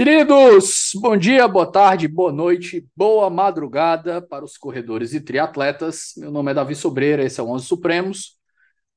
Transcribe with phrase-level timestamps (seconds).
[0.00, 6.12] Queridos, bom dia, boa tarde, boa noite, boa madrugada para os corredores e triatletas.
[6.16, 8.38] Meu nome é Davi Sobreira, esse é o 11 Supremos.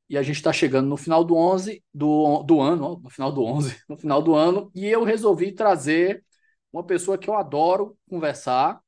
[0.09, 3.43] E a gente está chegando no final do 11 do, do ano, no final do
[3.43, 6.23] 11, no final do ano, e eu resolvi trazer
[6.71, 8.79] uma pessoa que eu adoro conversar,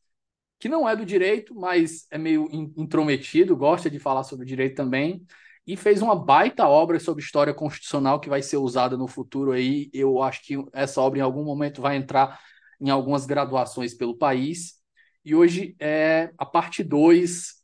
[0.59, 5.25] que não é do direito, mas é meio intrometido, gosta de falar sobre direito também
[5.67, 9.89] e fez uma baita obra sobre história constitucional que vai ser usada no futuro aí.
[9.93, 12.39] Eu acho que essa obra em algum momento vai entrar
[12.79, 14.75] em algumas graduações pelo país.
[15.23, 17.55] E hoje é a parte 2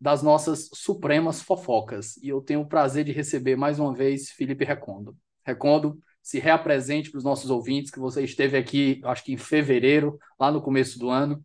[0.00, 2.16] das nossas supremas fofocas.
[2.18, 5.16] E eu tenho o prazer de receber mais uma vez Felipe Recondo.
[5.44, 10.18] Recondo, se reapresente para os nossos ouvintes, que você esteve aqui, acho que em fevereiro,
[10.38, 11.44] lá no começo do ano.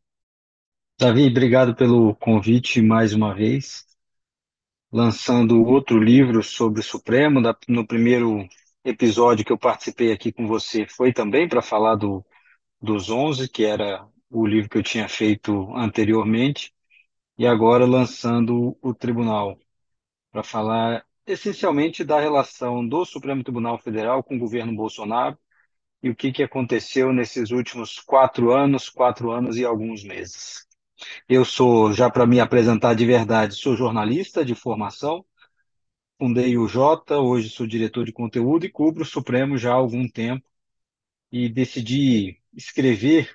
[1.00, 3.86] Davi, obrigado pelo convite mais uma vez
[4.94, 7.42] lançando outro livro sobre o Supremo.
[7.68, 8.48] No primeiro
[8.86, 12.24] episódio que eu participei aqui com você foi também para falar do,
[12.84, 16.74] dos 11, que era o livro que eu tinha feito anteriormente,
[17.38, 19.58] e agora lançando o Tribunal,
[20.32, 25.38] para falar essencialmente da relação do Supremo Tribunal Federal com o governo Bolsonaro
[26.04, 30.68] e o que, que aconteceu nesses últimos quatro anos, quatro anos e alguns meses.
[31.30, 35.26] Eu sou, já para me apresentar de verdade, sou jornalista de formação,
[36.20, 40.08] fundei o Jota, hoje sou diretor de conteúdo e cubro o Supremo já há algum
[40.08, 40.46] tempo
[41.32, 43.30] e decidi escrever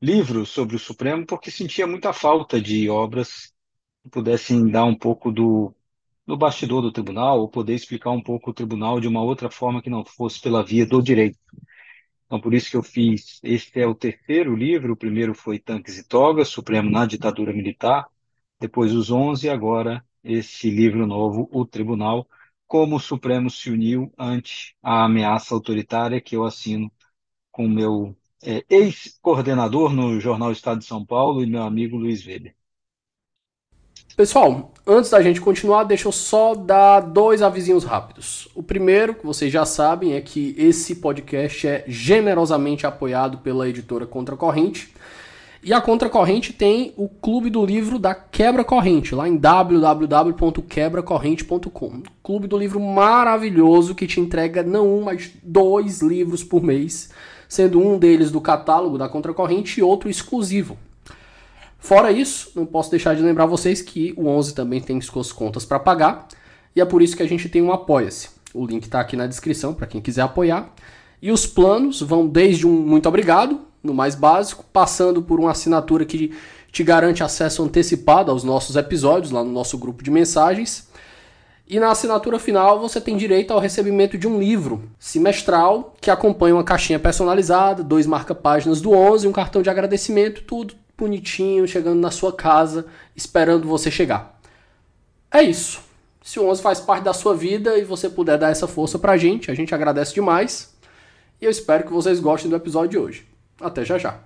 [0.00, 3.52] livros sobre o Supremo porque sentia muita falta de obras
[4.02, 5.74] que pudessem dar um pouco do,
[6.26, 9.82] do bastidor do tribunal ou poder explicar um pouco o tribunal de uma outra forma
[9.82, 11.38] que não fosse pela via do direito.
[12.26, 13.38] Então, por isso que eu fiz.
[13.42, 14.92] Este é o terceiro livro.
[14.92, 18.06] O primeiro foi Tanques e Togas, Supremo na Ditadura Militar.
[18.60, 22.28] Depois os 11, agora esse livro novo, O Tribunal,
[22.66, 26.90] como o Supremo se uniu ante a ameaça autoritária que eu assino
[27.52, 32.26] com o meu é, ex-coordenador no Jornal Estado de São Paulo e meu amigo Luiz
[32.26, 32.54] Weber.
[34.16, 38.48] Pessoal, antes da gente continuar, deixa eu só dar dois avisinhos rápidos.
[38.54, 44.06] O primeiro, que vocês já sabem, é que esse podcast é generosamente apoiado pela editora
[44.06, 44.94] Contracorrente.
[45.62, 52.02] E a Contracorrente tem o Clube do Livro da Quebra Corrente, lá em www.quebracorrente.com.
[52.22, 57.10] Clube do Livro maravilhoso que te entrega não um, mas dois livros por mês,
[57.48, 60.76] sendo um deles do catálogo da Contracorrente e outro exclusivo.
[61.78, 65.64] Fora isso, não posso deixar de lembrar vocês que o 11 também tem suas contas
[65.64, 66.26] para pagar,
[66.74, 68.30] e é por isso que a gente tem um Apoia-se.
[68.52, 70.72] O link está aqui na descrição para quem quiser apoiar.
[71.20, 76.04] E os planos vão desde um muito obrigado, no mais básico, passando por uma assinatura
[76.04, 76.34] que
[76.72, 80.88] te garante acesso antecipado aos nossos episódios lá no nosso grupo de mensagens.
[81.68, 86.54] E na assinatura final você tem direito ao recebimento de um livro semestral que acompanha
[86.54, 92.12] uma caixinha personalizada, dois marca-páginas do 11, um cartão de agradecimento, tudo bonitinho, chegando na
[92.12, 94.38] sua casa, esperando você chegar.
[95.30, 95.80] É isso.
[96.22, 99.16] Se o 11 faz parte da sua vida e você puder dar essa força pra
[99.16, 100.74] gente, a gente agradece demais.
[101.40, 103.26] E eu espero que vocês gostem do episódio de hoje.
[103.60, 104.20] Até já já.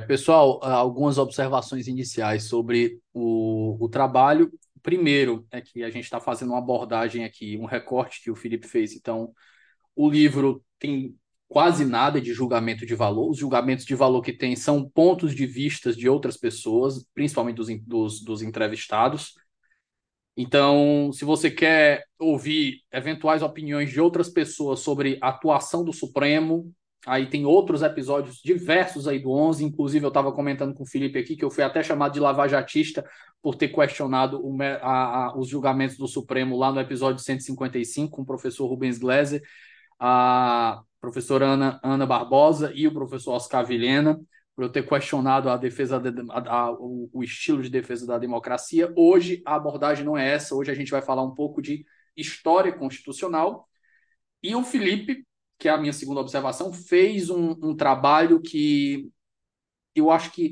[0.00, 4.50] Pessoal, algumas observações iniciais sobre o, o trabalho.
[4.82, 8.66] Primeiro, é que a gente está fazendo uma abordagem aqui, um recorte que o Felipe
[8.66, 8.94] fez.
[8.94, 9.32] Então,
[9.94, 11.16] o livro tem
[11.48, 13.30] quase nada de julgamento de valor.
[13.30, 17.68] Os julgamentos de valor que tem são pontos de vistas de outras pessoas, principalmente dos,
[17.82, 19.34] dos, dos entrevistados.
[20.36, 26.72] Então, se você quer ouvir eventuais opiniões de outras pessoas sobre a atuação do Supremo,
[27.06, 31.18] Aí tem outros episódios diversos aí do 11, inclusive eu estava comentando com o Felipe
[31.18, 33.04] aqui que eu fui até chamado de lavajatista
[33.42, 38.22] por ter questionado o, a, a, os julgamentos do Supremo lá no episódio 155 com
[38.22, 39.42] o professor Rubens Gleiser,
[39.98, 44.20] a professora Ana, Ana Barbosa e o professor Oscar Vilhena,
[44.54, 48.92] por eu ter questionado a defesa de, a, o, o estilo de defesa da democracia.
[48.96, 51.84] Hoje a abordagem não é essa, hoje a gente vai falar um pouco de
[52.16, 53.68] história constitucional.
[54.40, 55.24] E o Felipe,
[55.62, 59.08] que é a minha segunda observação, fez um, um trabalho que
[59.94, 60.50] eu acho que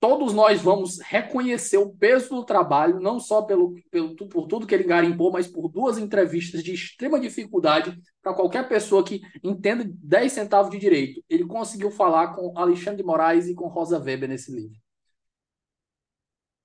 [0.00, 4.74] todos nós vamos reconhecer o peso do trabalho, não só pelo, pelo, por tudo que
[4.74, 10.32] ele garimpou, mas por duas entrevistas de extrema dificuldade para qualquer pessoa que entenda 10
[10.32, 11.22] centavos de direito.
[11.28, 14.80] Ele conseguiu falar com Alexandre de Moraes e com Rosa Weber nesse livro.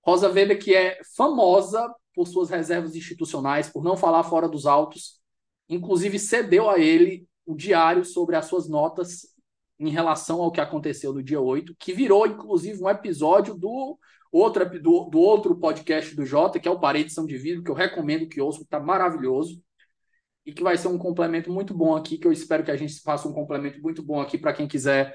[0.01, 5.19] Rosa Weber, que é famosa por suas reservas institucionais, por não falar fora dos autos,
[5.67, 9.21] inclusive cedeu a ele o diário sobre as suas notas
[9.79, 13.97] em relação ao que aconteceu no dia 8, que virou, inclusive, um episódio do
[14.31, 17.71] outro, do, do outro podcast do Jota, que é o Parede São de Vidro, que
[17.71, 19.61] eu recomendo que ouçam, está maravilhoso.
[20.45, 23.01] E que vai ser um complemento muito bom aqui, que eu espero que a gente
[23.01, 25.13] faça um complemento muito bom aqui para quem quiser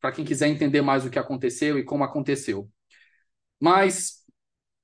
[0.00, 2.70] para quem quiser entender mais o que aconteceu e como aconteceu.
[3.60, 4.24] Mas,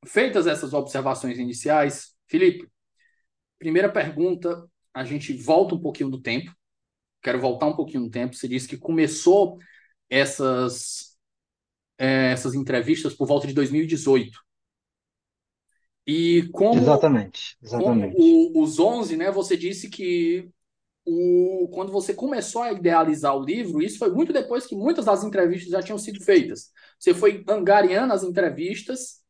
[0.04, 2.68] feitas essas observações iniciais, Felipe,
[3.58, 6.54] primeira pergunta, a gente volta um pouquinho no tempo
[7.22, 8.34] quero voltar um pouquinho no tempo.
[8.34, 9.58] Você disse que começou
[10.10, 11.16] essas,
[11.96, 14.38] é, essas entrevistas por volta de 2018.
[16.04, 18.16] E como, exatamente, exatamente.
[18.16, 20.50] como o, os 11, né, você disse que
[21.04, 25.22] o, quando você começou a idealizar o livro, isso foi muito depois que muitas das
[25.22, 26.72] entrevistas já tinham sido feitas.
[26.98, 29.21] Você foi angariando as entrevistas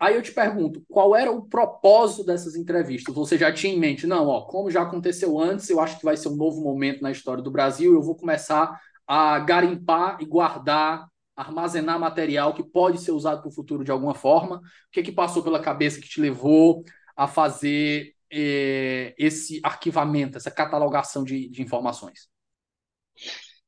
[0.00, 3.12] Aí eu te pergunto, qual era o propósito dessas entrevistas?
[3.14, 6.16] Você já tinha em mente, não, ó, como já aconteceu antes, eu acho que vai
[6.16, 11.08] ser um novo momento na história do Brasil, eu vou começar a garimpar e guardar,
[11.34, 14.58] armazenar material que pode ser usado para o futuro de alguma forma.
[14.58, 14.62] O
[14.92, 16.84] que, que passou pela cabeça que te levou
[17.16, 22.28] a fazer eh, esse arquivamento, essa catalogação de, de informações?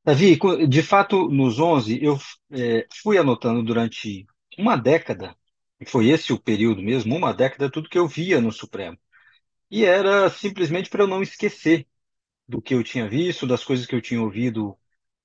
[0.05, 0.39] Davi,
[0.69, 2.17] de fato, nos 11, eu
[2.53, 5.37] é, fui anotando durante uma década
[5.81, 8.99] e foi esse o período mesmo, uma década, tudo que eu via no Supremo.
[9.71, 11.87] E era simplesmente para eu não esquecer
[12.49, 14.77] do que eu tinha visto, das coisas que eu tinha ouvido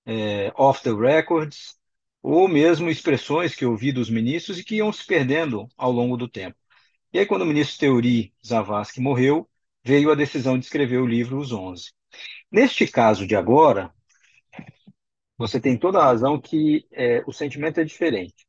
[0.05, 1.77] é, off the records,
[2.21, 6.17] ou mesmo expressões que eu ouvi dos ministros e que iam se perdendo ao longo
[6.17, 6.57] do tempo.
[7.13, 9.49] E aí, quando o ministro Teori Zavascki morreu,
[9.83, 11.91] veio a decisão de escrever o livro Os Onze.
[12.51, 13.93] Neste caso de agora,
[15.37, 18.44] você tem toda a razão que é, o sentimento é diferente.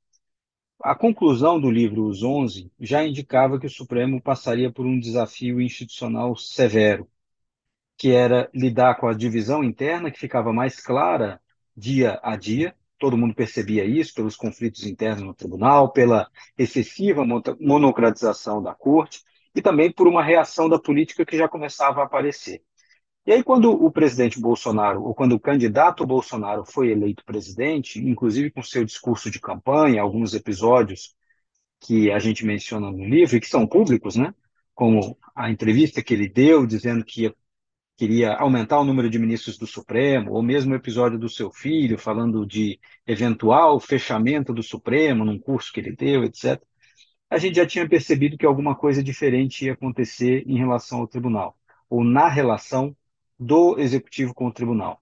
[0.82, 5.60] A conclusão do livro Os Onze já indicava que o Supremo passaria por um desafio
[5.60, 7.08] institucional severo,
[7.96, 11.40] que era lidar com a divisão interna, que ficava mais clara
[11.76, 17.24] dia a dia, todo mundo percebia isso pelos conflitos internos no tribunal, pela excessiva
[17.60, 19.22] monocratização da corte
[19.54, 22.62] e também por uma reação da política que já começava a aparecer.
[23.26, 28.52] E aí, quando o presidente Bolsonaro, ou quando o candidato Bolsonaro foi eleito presidente, inclusive
[28.52, 31.14] com seu discurso de campanha, alguns episódios
[31.80, 34.34] que a gente menciona no livro e que são públicos, né?
[34.74, 37.34] Como a entrevista que ele deu, dizendo que ia,
[37.96, 41.98] queria aumentar o número de ministros do Supremo, ou mesmo o episódio do seu filho,
[41.98, 46.62] falando de eventual fechamento do Supremo num curso que ele deu, etc.
[47.30, 51.58] A gente já tinha percebido que alguma coisa diferente ia acontecer em relação ao tribunal,
[51.90, 52.96] ou na relação
[53.38, 55.00] do executivo com o tribunal.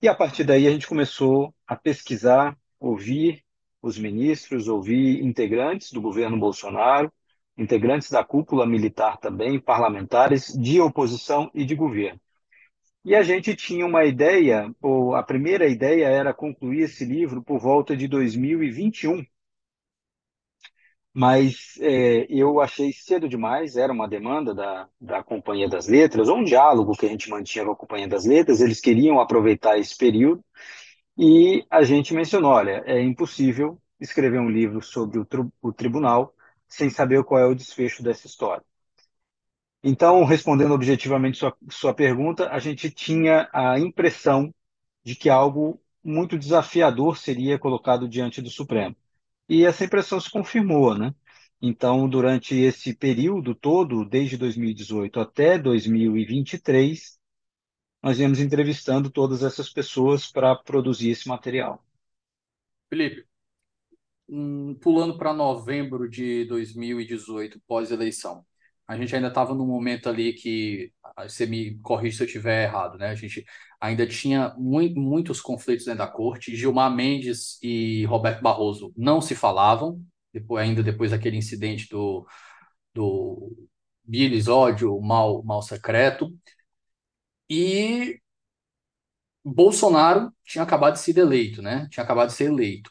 [0.00, 3.42] E a partir daí a gente começou a pesquisar, ouvir
[3.82, 7.12] os ministros, ouvir integrantes do governo Bolsonaro,
[7.56, 12.20] integrantes da cúpula militar também, parlamentares de oposição e de governo.
[13.04, 17.60] E a gente tinha uma ideia, ou a primeira ideia era concluir esse livro por
[17.60, 19.24] volta de 2021,
[21.18, 26.36] mas é, eu achei cedo demais, era uma demanda da, da Companhia das Letras, ou
[26.36, 29.96] um diálogo que a gente mantinha com a Companhia das Letras, eles queriam aproveitar esse
[29.96, 30.44] período,
[31.16, 35.26] e a gente mencionou, olha, é impossível escrever um livro sobre o,
[35.62, 36.34] o tribunal
[36.68, 38.62] sem saber qual é o desfecho dessa história.
[39.82, 44.54] Então, respondendo objetivamente sua, sua pergunta, a gente tinha a impressão
[45.02, 48.94] de que algo muito desafiador seria colocado diante do Supremo
[49.48, 51.14] e essa impressão se confirmou, né?
[51.60, 57.18] Então, durante esse período todo, desde 2018 até 2023,
[58.02, 61.82] nós viemos entrevistando todas essas pessoas para produzir esse material.
[62.88, 63.26] Felipe,
[64.28, 68.44] um, pulando para novembro de 2018, pós-eleição,
[68.86, 70.92] a gente ainda estava num momento ali que,
[71.24, 73.08] você me corrige se eu estiver errado, né?
[73.08, 73.44] A gente
[73.80, 76.54] ainda tinha muito, muitos conflitos dentro da corte.
[76.54, 82.26] Gilmar Mendes e Roberto Barroso não se falavam, depois, ainda depois daquele incidente do,
[82.94, 83.56] do
[84.04, 86.32] Bilis ódio, mal, mal secreto.
[87.48, 88.20] E
[89.44, 91.88] Bolsonaro tinha acabado de ser eleito, né?
[91.90, 92.90] Tinha acabado de ser eleito.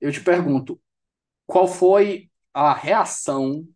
[0.00, 0.80] Eu te pergunto,
[1.46, 3.66] qual foi a reação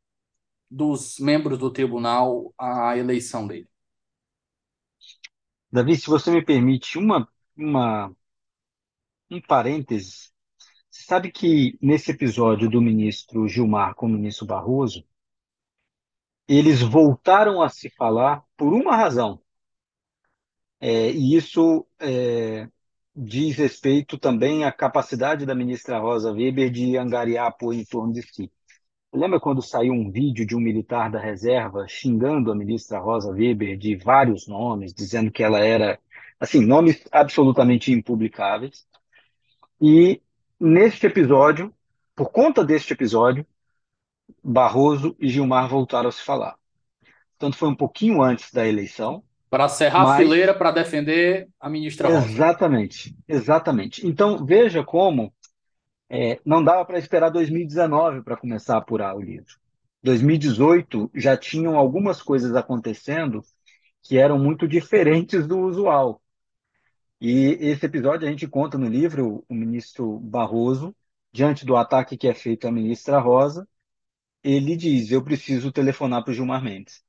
[0.71, 3.69] dos membros do tribunal à eleição dele?
[5.73, 8.15] Davi, se você me permite uma, uma
[9.31, 10.31] um parêntese,
[10.91, 15.05] Você sabe que nesse episódio do ministro Gilmar com o ministro Barroso,
[16.47, 19.41] eles voltaram a se falar por uma razão.
[20.81, 22.69] É, e isso é,
[23.15, 28.23] diz respeito também à capacidade da ministra Rosa Weber de angariar apoio em torno de
[28.23, 28.51] si.
[29.13, 33.77] Lembra quando saiu um vídeo de um militar da reserva xingando a ministra Rosa Weber
[33.77, 35.99] de vários nomes, dizendo que ela era,
[36.39, 38.87] assim, nomes absolutamente impublicáveis?
[39.81, 40.23] E
[40.61, 41.75] neste episódio,
[42.15, 43.45] por conta deste episódio,
[44.45, 46.55] Barroso e Gilmar voltaram a se falar.
[47.37, 49.25] Tanto foi um pouquinho antes da eleição.
[49.49, 50.13] Para cerrar mas...
[50.13, 52.29] a fileira para defender a ministra Rosa.
[52.29, 54.07] Exatamente, exatamente.
[54.07, 55.33] Então, veja como
[56.11, 59.59] é, não dava para esperar 2019 para começar a apurar o livro.
[60.03, 63.43] 2018 já tinham algumas coisas acontecendo
[64.03, 66.21] que eram muito diferentes do usual.
[67.21, 70.97] E esse episódio a gente conta no livro o ministro Barroso,
[71.33, 73.69] diante do ataque que é feito à ministra Rosa,
[74.43, 77.05] ele diz: Eu preciso telefonar para o Gilmar Mendes.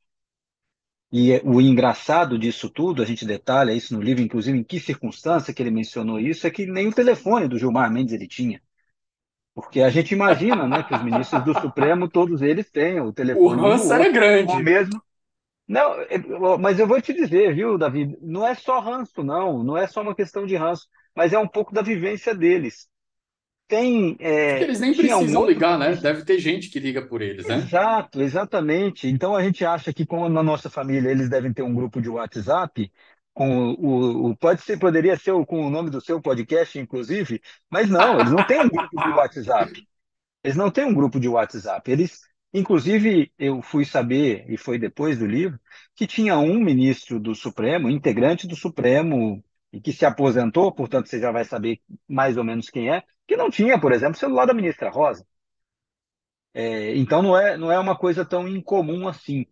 [1.12, 5.53] E o engraçado disso tudo, a gente detalha isso no livro, inclusive em que circunstância
[5.53, 8.62] que ele mencionou isso, é que nem o telefone do Gilmar Mendes ele tinha.
[9.53, 13.62] Porque a gente imagina, né, que os ministros do Supremo, todos eles têm o telefone.
[13.62, 14.51] O ranço era grande.
[14.53, 15.01] O mesmo.
[15.67, 16.17] Não, é,
[16.60, 20.01] mas eu vou te dizer, viu, Davi, não é só ranço, não, não é só
[20.01, 22.89] uma questão de ranço, mas é um pouco da vivência deles.
[23.67, 24.17] Tem.
[24.20, 25.96] É, eles nem precisam um ligar, né?
[25.96, 27.55] Deve ter gente que liga por eles, né?
[27.55, 29.08] Exato, exatamente.
[29.08, 32.10] Então a gente acha que, como na nossa família eles devem ter um grupo de
[32.10, 32.91] WhatsApp,
[33.33, 37.89] com o, o, pode ser, poderia ser com o nome do seu podcast, inclusive, mas
[37.89, 39.88] não, eles não têm um grupo de WhatsApp.
[40.43, 41.89] Eles não têm um grupo de WhatsApp.
[41.91, 42.21] Eles,
[42.53, 45.59] inclusive, eu fui saber, e foi depois do livro,
[45.95, 51.19] que tinha um ministro do Supremo, integrante do Supremo, e que se aposentou, portanto você
[51.19, 54.45] já vai saber mais ou menos quem é, que não tinha, por exemplo, o celular
[54.45, 55.25] da ministra Rosa.
[56.53, 59.45] É, então não é, não é uma coisa tão incomum assim.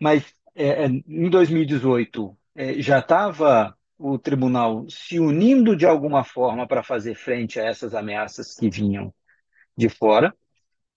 [0.00, 6.66] Mas é, é em 2018 é, já estava o tribunal se unindo de alguma forma
[6.66, 9.14] para fazer frente a essas ameaças que vinham
[9.76, 10.34] de fora.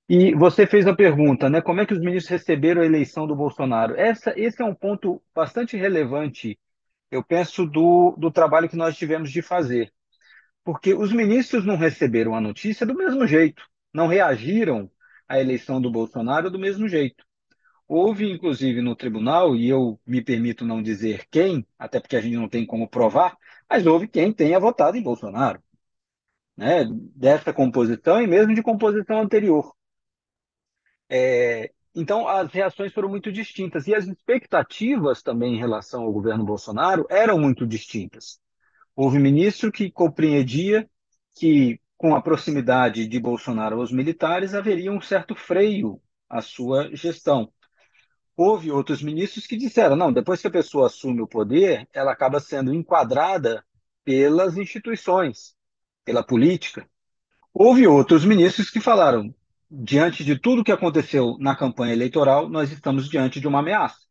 [0.07, 1.61] E você fez a pergunta, né?
[1.61, 3.95] Como é que os ministros receberam a eleição do Bolsonaro?
[3.95, 6.59] Essa, esse é um ponto bastante relevante,
[7.09, 9.91] eu penso, do, do trabalho que nós tivemos de fazer.
[10.63, 14.89] Porque os ministros não receberam a notícia do mesmo jeito, não reagiram
[15.27, 17.23] à eleição do Bolsonaro do mesmo jeito.
[17.87, 22.35] Houve, inclusive, no tribunal, e eu me permito não dizer quem, até porque a gente
[22.35, 23.37] não tem como provar,
[23.69, 25.61] mas houve quem tenha votado em Bolsonaro,
[26.57, 26.85] né?
[27.15, 29.71] dessa composição e mesmo de composição anterior.
[31.07, 36.43] É, então, as reações foram muito distintas e as expectativas também em relação ao governo
[36.43, 38.39] Bolsonaro eram muito distintas.
[38.95, 40.89] Houve ministro que compreendia
[41.35, 47.51] que, com a proximidade de Bolsonaro aos militares, haveria um certo freio à sua gestão
[48.35, 52.39] houve outros ministros que disseram: não, depois que a pessoa assume o poder, ela acaba
[52.39, 53.65] sendo enquadrada
[54.03, 55.55] pelas instituições,
[56.03, 56.87] pela política.
[57.53, 59.33] Houve outros ministros que falaram:
[59.69, 64.05] diante de tudo que aconteceu na campanha eleitoral, nós estamos diante de uma ameaça.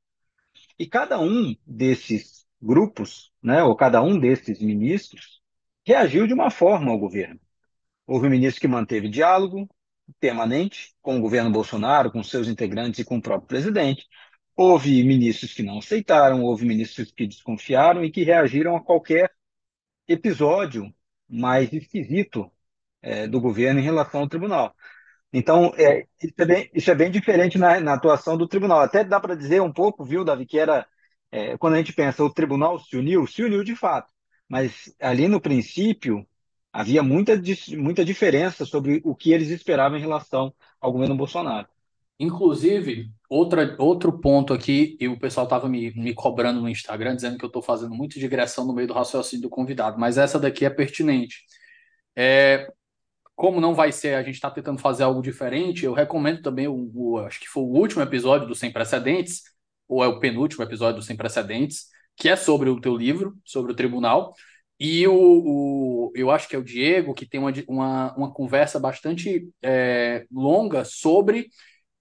[0.78, 5.40] E cada um desses grupos, né, ou cada um desses ministros,
[5.86, 7.38] reagiu de uma forma ao governo.
[8.06, 9.68] Houve ministro que manteve diálogo,
[10.20, 14.06] permanente com o governo Bolsonaro, com seus integrantes e com o próprio presidente.
[14.56, 19.32] Houve ministros que não aceitaram, houve ministros que desconfiaram e que reagiram a qualquer
[20.08, 20.94] episódio
[21.28, 22.50] mais esquisito
[23.02, 24.74] é, do governo em relação ao tribunal.
[25.32, 28.80] Então, é, isso, é bem, isso, é bem, diferente na, na, atuação do tribunal.
[28.80, 30.86] Até dá para dizer um pouco, viu, Davi, que era,
[31.30, 34.12] é, quando a gente pensa, o tribunal se uniu, se uniu de fato.
[34.48, 36.26] Mas ali no princípio,
[36.74, 37.40] havia muita,
[37.78, 41.68] muita diferença sobre o que eles esperavam em relação ao governo Bolsonaro.
[42.18, 47.38] Inclusive, outra, outro ponto aqui, e o pessoal estava me, me cobrando no Instagram, dizendo
[47.38, 50.64] que eu estou fazendo muito digressão no meio do raciocínio do convidado, mas essa daqui
[50.64, 51.44] é pertinente.
[52.16, 52.68] É,
[53.36, 56.90] como não vai ser, a gente está tentando fazer algo diferente, eu recomendo também o,
[56.92, 59.42] o, acho que foi o último episódio do Sem Precedentes,
[59.88, 63.70] ou é o penúltimo episódio do Sem Precedentes, que é sobre o teu livro, sobre
[63.72, 64.34] o tribunal.
[64.86, 68.78] E o, o, eu acho que é o Diego, que tem uma, uma, uma conversa
[68.78, 71.48] bastante é, longa sobre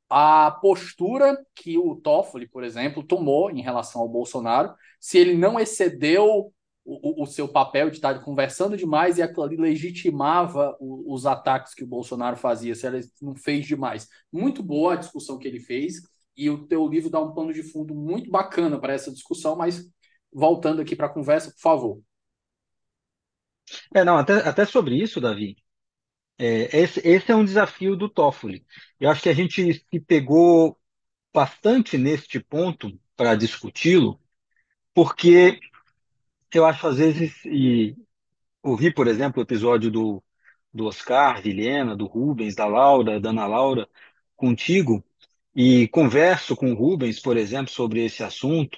[0.10, 5.58] a postura que o Toffoli, por exemplo, tomou em relação ao Bolsonaro, se ele não
[5.58, 11.26] excedeu o, o, seu papel de estar conversando demais e aquilo ali legitimava o, os
[11.26, 14.10] ataques que o Bolsonaro fazia, se ele não fez demais.
[14.30, 16.02] Muito boa a discussão que ele fez,
[16.36, 19.90] e o teu livro dá um pano de fundo muito bacana para essa discussão, mas
[20.34, 22.13] voltando aqui para a conversa, por favor.
[23.94, 25.56] É, não, até, até sobre isso, Davi,
[26.40, 28.66] É, esse, esse é um desafio do Toffoli.
[29.00, 30.80] Eu acho que a gente se pegou
[31.34, 34.20] bastante neste ponto para discuti-lo,
[34.94, 35.60] porque
[36.54, 37.96] eu acho às vezes, e
[38.64, 40.24] ouvi, por exemplo, o episódio do,
[40.74, 43.90] do Oscar, Vilhena, do Rubens, da Laura, da Ana Laura,
[44.36, 45.04] contigo,
[45.56, 48.78] e converso com o Rubens, por exemplo, sobre esse assunto,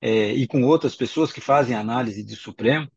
[0.00, 2.90] é, e com outras pessoas que fazem análise de Supremo,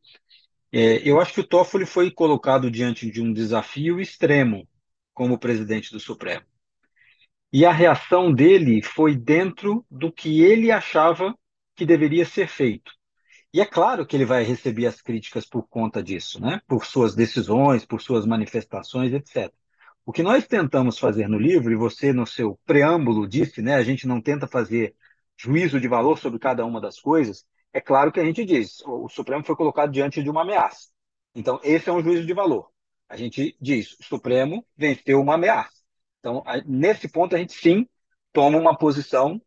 [0.71, 4.67] é, eu acho que o Toffoli foi colocado diante de um desafio extremo
[5.13, 6.45] como presidente do Supremo.
[7.51, 11.33] E a reação dele foi dentro do que ele achava
[11.75, 12.91] que deveria ser feito.
[13.53, 16.62] E é claro que ele vai receber as críticas por conta disso, né?
[16.67, 19.51] Por suas decisões, por suas manifestações, etc.
[20.05, 23.75] O que nós tentamos fazer no livro, e você no seu preâmbulo disse, né?
[23.75, 24.95] A gente não tenta fazer
[25.38, 27.45] juízo de valor sobre cada uma das coisas.
[27.74, 30.89] É claro que a gente diz, o Supremo foi colocado diante de uma ameaça.
[31.36, 32.69] Então, esse é um juízo de valor.
[33.07, 35.77] A gente diz, o Supremo venceu uma ameaça.
[36.19, 37.88] Então, nesse ponto, a gente sim
[38.33, 39.41] toma uma posição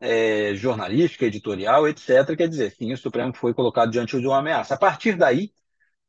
[0.00, 2.36] é, jornalística, editorial, etc.
[2.36, 4.74] Quer dizer, sim, o Supremo foi colocado diante de uma ameaça.
[4.74, 5.52] A partir daí,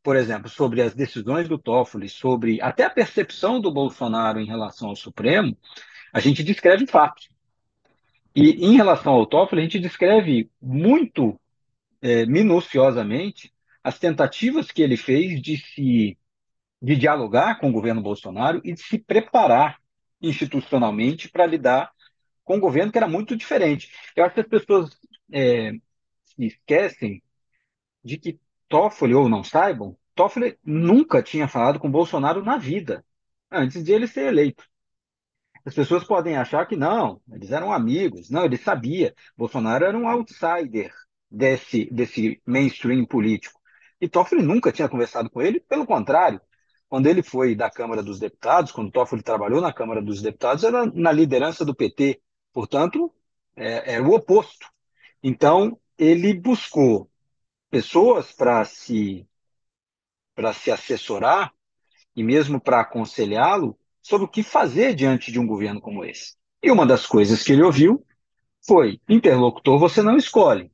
[0.03, 4.89] por exemplo, sobre as decisões do Toffoli, sobre até a percepção do Bolsonaro em relação
[4.89, 5.55] ao Supremo,
[6.13, 7.29] a gente descreve fatos.
[8.36, 11.39] E em relação ao Toffoli, a gente descreve muito
[12.07, 16.17] é, minuciosamente as tentativas que ele fez de se
[16.81, 19.79] de dialogar com o governo Bolsonaro e de se preparar
[20.21, 21.91] institucionalmente para lidar
[22.43, 23.91] com um governo que era muito diferente.
[24.15, 24.95] Eu acho que as pessoas
[25.31, 25.71] é,
[26.37, 27.21] esquecem
[28.03, 33.03] de que Toffoli, ou não saibam, Toffoli nunca tinha falado com Bolsonaro na vida,
[33.51, 34.63] antes de ele ser eleito.
[35.65, 38.29] As pessoas podem achar que não, eles eram amigos.
[38.29, 39.15] Não, ele sabia.
[39.35, 40.93] Bolsonaro era um outsider
[41.29, 43.60] desse, desse mainstream político.
[44.00, 46.39] E Toffoli nunca tinha conversado com ele, pelo contrário,
[46.88, 50.86] quando ele foi da Câmara dos Deputados, quando Toffoli trabalhou na Câmara dos Deputados, era
[50.86, 52.22] na liderança do PT.
[52.53, 53.13] Portanto,
[53.56, 54.67] é, era o oposto.
[55.21, 57.10] Então, ele buscou
[57.69, 59.28] pessoas para se,
[60.54, 61.54] se assessorar
[62.15, 66.36] e mesmo para aconselhá-lo sobre o que fazer diante de um governo como esse.
[66.63, 68.06] E uma das coisas que ele ouviu
[68.65, 70.71] foi: interlocutor você não escolhe,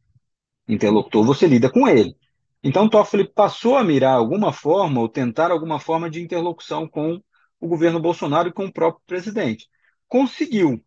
[0.68, 2.16] interlocutor você lida com ele.
[2.64, 7.22] Então Toffoli passou a mirar alguma forma ou tentar alguma forma de interlocução com
[7.60, 9.68] o governo Bolsonaro e com o próprio presidente.
[10.08, 10.84] Conseguiu.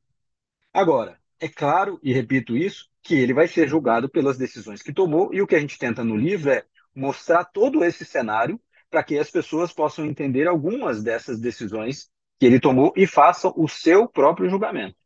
[0.73, 5.33] Agora, é claro, e repito isso, que ele vai ser julgado pelas decisões que tomou,
[5.33, 8.61] e o que a gente tenta no livro é mostrar todo esse cenário
[8.91, 13.69] para que as pessoas possam entender algumas dessas decisões que ele tomou e façam o
[13.69, 14.97] seu próprio julgamento.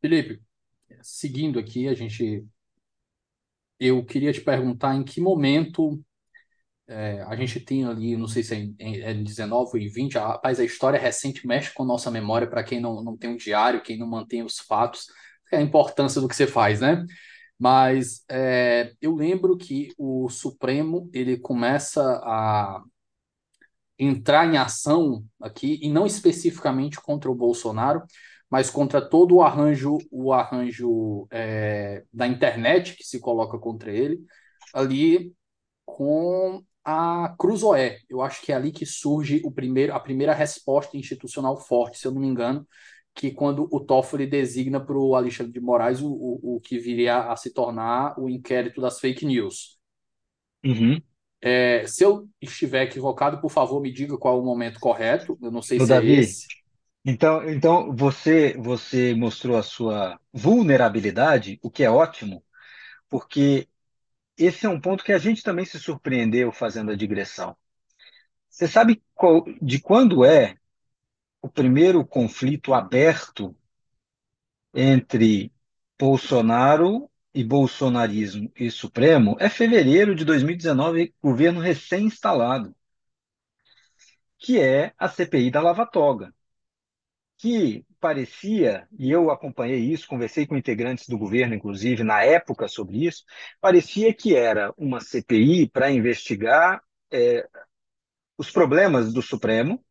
[0.00, 0.40] Felipe,
[1.02, 2.44] seguindo aqui, a gente
[3.78, 6.00] eu queria te perguntar em que momento
[6.88, 9.88] é, a gente tem ali, não sei se é em, é em 19 ou em
[9.88, 13.36] 20, rapaz, a história recente mexe com nossa memória para quem não, não tem um
[13.36, 15.06] diário, quem não mantém os fatos,
[15.52, 17.04] é a importância do que você faz, né?
[17.58, 22.82] Mas é, eu lembro que o Supremo ele começa a
[23.98, 28.02] entrar em ação aqui, e não especificamente contra o Bolsonaro,
[28.50, 34.20] mas contra todo o arranjo, o arranjo é, da internet que se coloca contra ele,
[34.72, 35.32] ali
[35.84, 37.98] com a Cruzoé.
[38.08, 42.06] Eu acho que é ali que surge o primeiro, a primeira resposta institucional forte, se
[42.06, 42.66] eu não me engano,
[43.12, 47.30] que quando o Toffoli designa para o Alexandre de Moraes o, o, o, que viria
[47.30, 49.78] a se tornar o inquérito das fake news.
[50.64, 51.00] Uhum.
[51.40, 55.38] É, se eu estiver equivocado, por favor, me diga qual é o momento correto.
[55.42, 56.46] Eu não sei se é Davi, esse.
[57.08, 62.44] Então, então você, você mostrou a sua vulnerabilidade, o que é ótimo,
[63.08, 63.68] porque
[64.38, 67.56] esse é um ponto que a gente também se surpreendeu fazendo a digressão.
[68.50, 70.56] Você sabe qual, de quando é
[71.42, 73.56] o primeiro conflito aberto
[74.74, 75.52] entre
[75.98, 79.36] Bolsonaro e bolsonarismo e Supremo?
[79.40, 82.74] É fevereiro de 2019, governo recém-instalado,
[84.38, 86.34] que é a CPI da Lava Toga
[87.38, 93.06] que parecia, e eu acompanhei isso, conversei com integrantes do governo, inclusive, na época sobre
[93.06, 93.24] isso,
[93.60, 97.46] parecia que era uma CPI para investigar é,
[98.38, 99.84] os problemas do Supremo,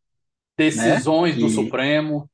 [0.58, 1.42] Decisões né?
[1.42, 2.30] do Supremo.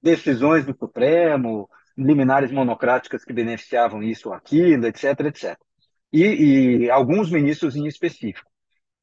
[0.00, 5.58] Decisões do Supremo, liminares monocráticas que beneficiavam isso ou aquilo, etc, etc.
[6.12, 6.22] E,
[6.84, 8.48] e alguns ministros em específico.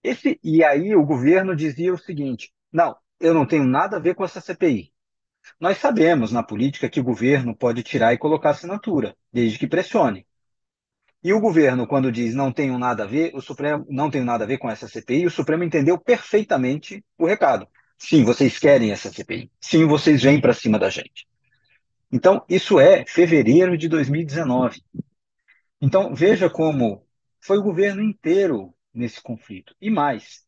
[0.03, 4.15] Esse, e aí o governo dizia o seguinte: não, eu não tenho nada a ver
[4.15, 4.91] com essa CPI.
[5.59, 10.25] Nós sabemos na política que o governo pode tirar e colocar assinatura, desde que pressione.
[11.23, 14.43] E o governo, quando diz não tenho nada a ver, o Supremo não tem nada
[14.43, 17.67] a ver com essa CPI, o Supremo entendeu perfeitamente o recado.
[17.97, 19.49] Sim, vocês querem essa CPI.
[19.59, 21.27] Sim, vocês vêm para cima da gente.
[22.11, 24.81] Então, isso é fevereiro de 2019.
[25.81, 27.05] Então, veja como
[27.39, 29.75] foi o governo inteiro nesse conflito.
[29.81, 30.44] E mais,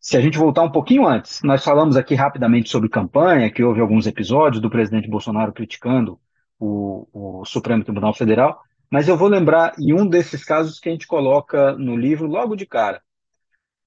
[0.00, 3.80] se a gente voltar um pouquinho antes, nós falamos aqui rapidamente sobre campanha, que houve
[3.80, 6.20] alguns episódios do presidente Bolsonaro criticando
[6.58, 10.92] o, o Supremo Tribunal Federal, mas eu vou lembrar em um desses casos que a
[10.92, 13.02] gente coloca no livro logo de cara,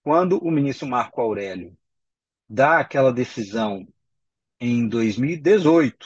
[0.03, 1.75] quando o ministro Marco Aurélio
[2.47, 3.87] dá aquela decisão
[4.59, 6.05] em 2018,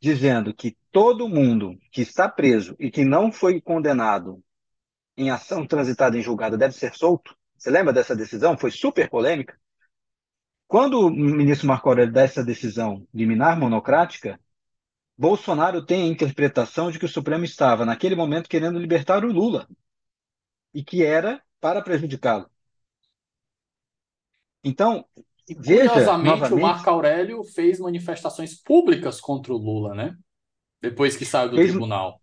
[0.00, 4.42] dizendo que todo mundo que está preso e que não foi condenado
[5.16, 7.34] em ação transitada em julgado deve ser solto.
[7.62, 8.58] Você lembra dessa decisão?
[8.58, 9.56] Foi super polêmica.
[10.66, 14.40] Quando o ministro Marco Aurélio dá essa decisão liminar monocrática,
[15.16, 19.68] Bolsonaro tem a interpretação de que o Supremo estava, naquele momento, querendo libertar o Lula
[20.74, 22.50] e que era para prejudicá-lo.
[24.64, 25.04] Então,
[25.56, 30.16] veja curiosamente, o novamente, Marco Aurélio fez manifestações públicas contra o Lula, né?
[30.80, 32.20] Depois que saiu do fez tribunal.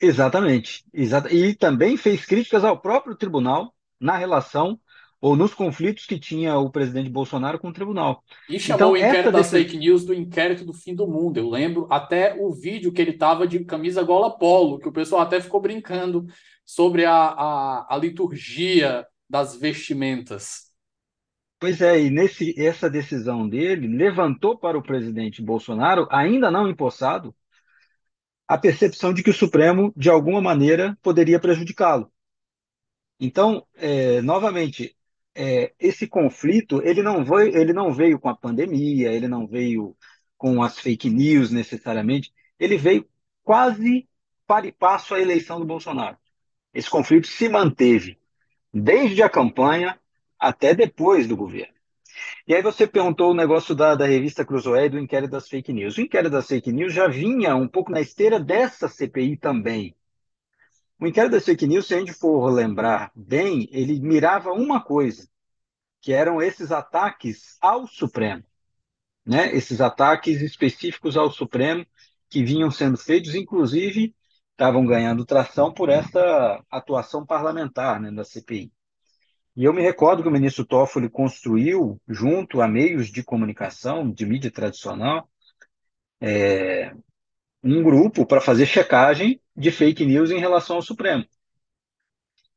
[0.00, 4.80] exatamente, exata, e também fez críticas ao próprio tribunal na relação
[5.20, 8.22] ou nos conflitos que tinha o presidente Bolsonaro com o tribunal.
[8.46, 11.38] E chamou Então, o inquérito das decisão, fake news do inquérito do fim do mundo.
[11.38, 15.22] Eu lembro até o vídeo que ele estava de camisa gola polo, que o pessoal
[15.22, 16.26] até ficou brincando
[16.64, 20.70] sobre a, a, a liturgia das vestimentas.
[21.58, 27.34] pois é, e nesse, essa decisão dele levantou para o presidente Bolsonaro, ainda não empossado,
[28.48, 32.10] a percepção de que o Supremo, de alguma maneira, poderia prejudicá-lo.
[33.24, 34.94] Então, é, novamente,
[35.34, 39.96] é, esse conflito ele não, veio, ele não veio com a pandemia, ele não veio
[40.36, 43.08] com as fake news necessariamente, ele veio
[43.42, 44.06] quase
[44.46, 46.18] para e passo à eleição do Bolsonaro.
[46.74, 48.18] Esse conflito se manteve
[48.70, 49.98] desde a campanha
[50.38, 51.72] até depois do governo.
[52.46, 55.72] E aí você perguntou o negócio da, da revista Cruzoé e do inquérito das fake
[55.72, 55.96] news.
[55.96, 59.94] O inquérito das fake news já vinha um pouco na esteira dessa CPI também.
[61.00, 65.28] O inquérito das fake news, se a gente for lembrar bem, ele mirava uma coisa,
[66.00, 68.44] que eram esses ataques ao Supremo,
[69.26, 69.54] né?
[69.54, 71.84] Esses ataques específicos ao Supremo
[72.30, 74.14] que vinham sendo feitos, inclusive
[74.50, 78.72] estavam ganhando tração por essa atuação parlamentar, né, da CPI.
[79.56, 84.26] E eu me recordo que o ministro Toffoli construiu, junto a meios de comunicação, de
[84.26, 85.28] mídia tradicional,
[87.64, 91.24] um grupo para fazer checagem de fake news em relação ao Supremo.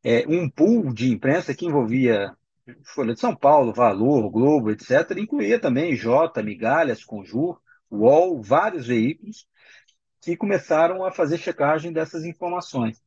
[0.04, 2.36] É, um pool de imprensa que envolvia
[2.84, 9.48] Folha de São Paulo, Valor, Globo, etc., incluía também Jota, Migalhas, Conjur, UOL, vários veículos
[10.22, 13.02] que começaram a fazer checagem dessas informações.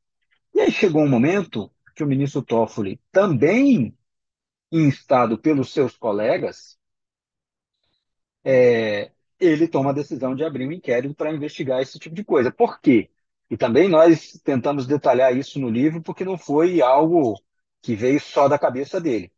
[0.55, 3.95] E aí chegou um momento que o ministro Toffoli, também
[4.73, 6.79] instado pelos seus colegas,
[8.43, 12.53] é, ele toma a decisão de abrir um inquérito para investigar esse tipo de coisa.
[12.53, 13.11] Por quê?
[13.51, 17.41] E também nós tentamos detalhar isso no livro, porque não foi algo
[17.83, 19.33] que veio só da cabeça dele.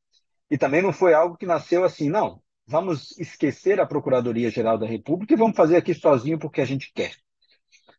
[0.51, 2.43] E também não foi algo que nasceu assim, não.
[2.67, 7.17] Vamos esquecer a Procuradoria-Geral da República e vamos fazer aqui sozinho porque a gente quer.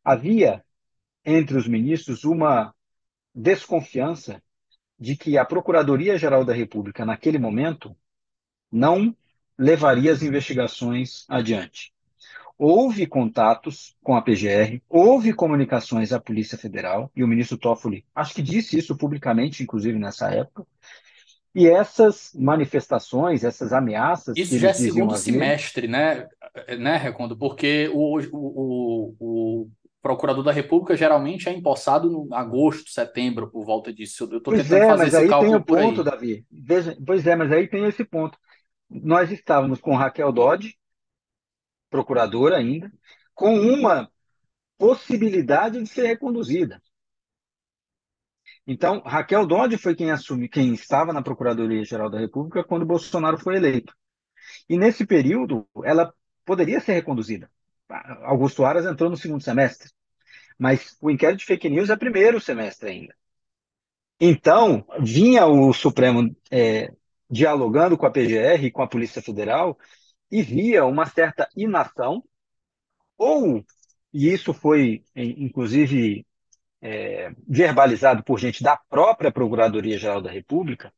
[0.03, 0.63] Havia
[1.25, 2.75] entre os ministros uma
[3.33, 4.41] desconfiança
[4.99, 7.95] de que a Procuradoria-Geral da República, naquele momento,
[8.71, 9.15] não
[9.57, 11.92] levaria as investigações adiante.
[12.57, 18.33] Houve contatos com a PGR, houve comunicações à Polícia Federal, e o ministro Toffoli acho
[18.33, 20.65] que disse isso publicamente, inclusive nessa época,
[21.55, 26.27] e essas manifestações, essas ameaças Isso já é segundo semestre, né,
[26.79, 27.37] né, Recondo?
[27.37, 29.69] Porque o, o, o, o
[30.01, 34.27] procurador da República geralmente é empossado em agosto, setembro, por volta disso.
[34.31, 36.05] Eu estou tentando é, fazer mas esse aí tem cálculo o por ponto, aí.
[36.05, 36.45] Davi.
[36.51, 38.37] Veja, pois é, mas aí tem esse ponto.
[38.89, 40.75] Nós estávamos com Raquel Dodge,
[41.93, 42.91] procuradora ainda,
[43.35, 44.11] com uma
[44.79, 46.81] possibilidade de ser reconduzida.
[48.65, 53.57] Então, Raquel Dodge foi quem assume, quem estava na Procuradoria-Geral da República quando Bolsonaro foi
[53.57, 53.93] eleito.
[54.67, 56.11] E nesse período, ela
[56.43, 57.47] poderia ser reconduzida.
[58.23, 59.91] Augusto Aras entrou no segundo semestre,
[60.57, 63.15] mas o inquérito de fake news é primeiro semestre ainda.
[64.19, 66.91] Então, vinha o Supremo é,
[67.29, 69.77] dialogando com a PGR e com a Polícia Federal
[70.33, 72.23] e via uma certa inação,
[73.15, 73.63] ou,
[74.11, 76.25] e isso foi, inclusive,
[76.81, 80.91] é, verbalizado por gente da própria Procuradoria-Geral da República,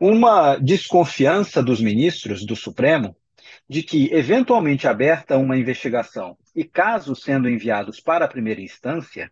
[0.00, 3.16] uma desconfiança dos ministros do Supremo
[3.68, 9.30] de que, eventualmente aberta uma investigação e casos sendo enviados para a primeira instância,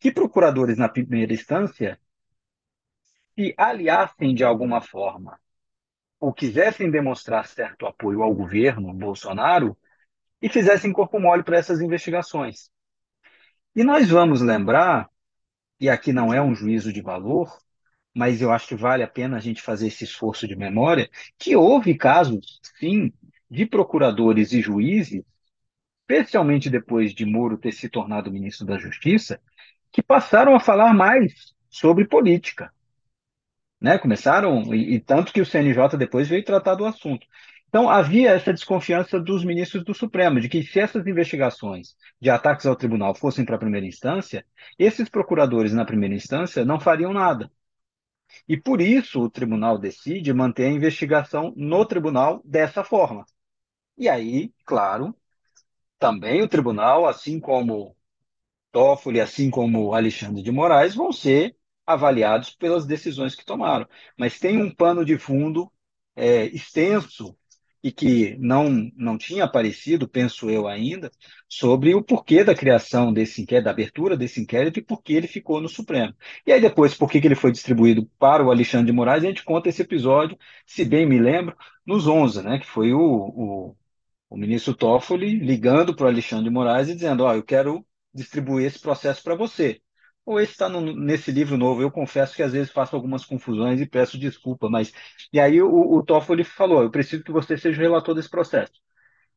[0.00, 1.96] que procuradores na primeira instância
[3.36, 5.38] se aliassem de alguma forma
[6.20, 9.76] ou quisessem demonstrar certo apoio ao governo Bolsonaro
[10.40, 12.70] e fizessem corpo mole para essas investigações.
[13.74, 15.08] E nós vamos lembrar,
[15.80, 17.56] e aqui não é um juízo de valor,
[18.14, 21.54] mas eu acho que vale a pena a gente fazer esse esforço de memória, que
[21.54, 23.12] houve casos, sim,
[23.50, 25.22] de procuradores e juízes,
[26.00, 29.40] especialmente depois de Moro ter se tornado ministro da Justiça,
[29.92, 32.72] que passaram a falar mais sobre política.
[33.80, 33.98] Né?
[33.98, 37.26] Começaram, e, e tanto que o CNJ depois veio tratar do assunto.
[37.68, 42.64] Então, havia essa desconfiança dos ministros do Supremo, de que se essas investigações de ataques
[42.66, 44.44] ao tribunal fossem para a primeira instância,
[44.78, 47.50] esses procuradores na primeira instância não fariam nada.
[48.48, 53.24] E por isso o tribunal decide manter a investigação no tribunal dessa forma.
[53.96, 55.14] E aí, claro,
[55.98, 57.96] também o tribunal, assim como
[58.72, 61.56] Toffoli, assim como Alexandre de Moraes, vão ser
[61.88, 63.86] avaliados pelas decisões que tomaram.
[64.16, 65.72] Mas tem um pano de fundo
[66.14, 67.36] é, extenso
[67.82, 71.10] e que não, não tinha aparecido, penso eu ainda,
[71.48, 75.28] sobre o porquê da criação desse inquérito, da abertura desse inquérito e por que ele
[75.28, 76.14] ficou no Supremo.
[76.46, 79.44] E aí depois, por que ele foi distribuído para o Alexandre de Moraes, a gente
[79.44, 83.76] conta esse episódio, se bem me lembro, nos 11, né, que foi o, o,
[84.30, 87.86] o ministro Toffoli ligando para o Alexandre de Moraes e dizendo, ó, oh, eu quero
[88.12, 89.80] distribuir esse processo para você.
[90.28, 91.80] Ou esse está nesse livro novo.
[91.80, 94.92] Eu confesso que às vezes faço algumas confusões e peço desculpa, mas.
[95.32, 98.72] E aí o, o Toffoli falou: eu preciso que você seja o relator desse processo.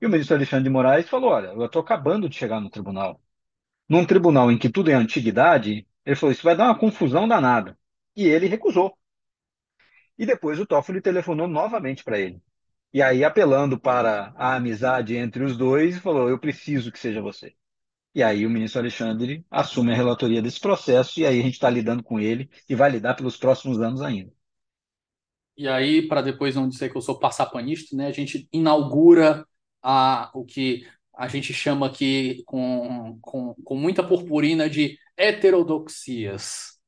[0.01, 3.21] E o ministro Alexandre de Moraes falou: olha, eu estou acabando de chegar no tribunal.
[3.89, 7.77] Num tribunal em que tudo é antiguidade, ele falou: isso vai dar uma confusão danada.
[8.15, 8.97] E ele recusou.
[10.17, 12.41] E depois o Toffoli telefonou novamente para ele.
[12.93, 17.55] E aí, apelando para a amizade entre os dois, falou: eu preciso que seja você.
[18.13, 21.69] E aí o ministro Alexandre assume a relatoria desse processo e aí a gente está
[21.69, 24.31] lidando com ele e vai lidar pelos próximos anos ainda.
[25.57, 29.45] E aí, para depois não dizer que eu sou passapanista, né, a gente inaugura
[29.81, 36.79] a, o que a gente chama aqui com, com, com muita purpurina de heterodoxias.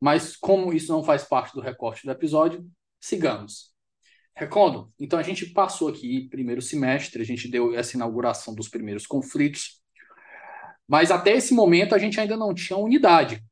[0.00, 2.66] Mas como isso não faz parte do recorte do episódio,
[3.00, 3.72] sigamos.
[4.34, 9.06] Recondo, então a gente passou aqui primeiro semestre, a gente deu essa inauguração dos primeiros
[9.06, 9.82] conflitos,
[10.88, 13.44] mas até esse momento a gente ainda não tinha unidade,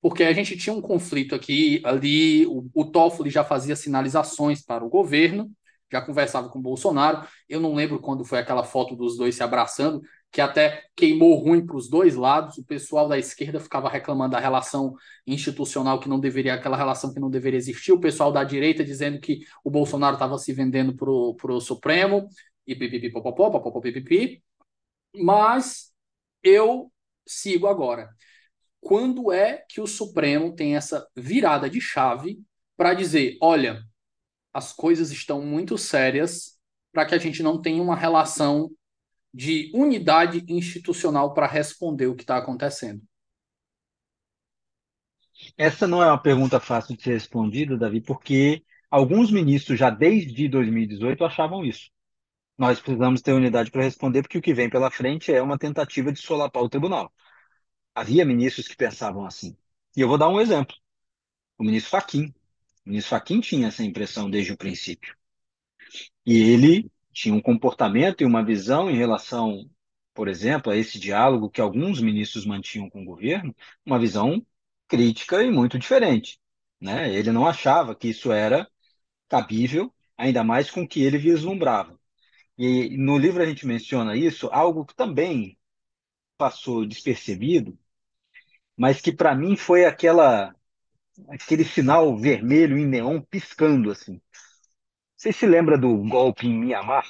[0.00, 4.84] porque a gente tinha um conflito aqui, ali, o, o Toffoli já fazia sinalizações para
[4.84, 5.50] o governo,
[5.92, 7.26] já conversava com o Bolsonaro.
[7.48, 10.00] Eu não lembro quando foi aquela foto dos dois se abraçando,
[10.30, 12.58] que até queimou ruim para os dois lados.
[12.58, 14.94] O pessoal da esquerda ficava reclamando da relação
[15.26, 17.92] institucional que não deveria, aquela relação que não deveria existir.
[17.92, 22.28] O pessoal da direita dizendo que o Bolsonaro estava se vendendo para o Supremo
[22.66, 24.42] e pipipi, popopó, popopó, pipipi.
[25.16, 25.89] Mas
[26.42, 26.92] eu
[27.26, 28.10] sigo agora.
[28.80, 32.40] Quando é que o Supremo tem essa virada de chave
[32.76, 33.82] para dizer, olha,
[34.52, 36.58] as coisas estão muito sérias
[36.92, 38.70] para que a gente não tenha uma relação
[39.32, 43.02] de unidade institucional para responder o que está acontecendo?
[45.56, 50.48] Essa não é uma pergunta fácil de ser respondida, Davi, porque alguns ministros já desde
[50.48, 51.90] 2018 achavam isso
[52.60, 56.12] nós precisamos ter unidade para responder, porque o que vem pela frente é uma tentativa
[56.12, 57.10] de solapar o tribunal.
[57.94, 59.56] Havia ministros que pensavam assim.
[59.96, 60.76] E eu vou dar um exemplo.
[61.58, 62.34] O ministro Fachin.
[62.86, 65.16] O ministro Fachin tinha essa impressão desde o princípio.
[66.26, 69.68] E ele tinha um comportamento e uma visão em relação,
[70.14, 73.54] por exemplo, a esse diálogo que alguns ministros mantinham com o governo,
[73.86, 74.44] uma visão
[74.88, 76.38] crítica e muito diferente.
[76.80, 77.14] Né?
[77.14, 78.68] Ele não achava que isso era
[79.28, 81.99] cabível, ainda mais com o que ele vislumbrava.
[82.62, 85.58] E no livro a gente menciona isso, algo que também
[86.36, 87.78] passou despercebido,
[88.76, 90.54] mas que para mim foi aquela
[91.28, 94.20] aquele sinal vermelho em neon piscando assim.
[95.16, 97.06] Você se lembra do golpe em Mianmar?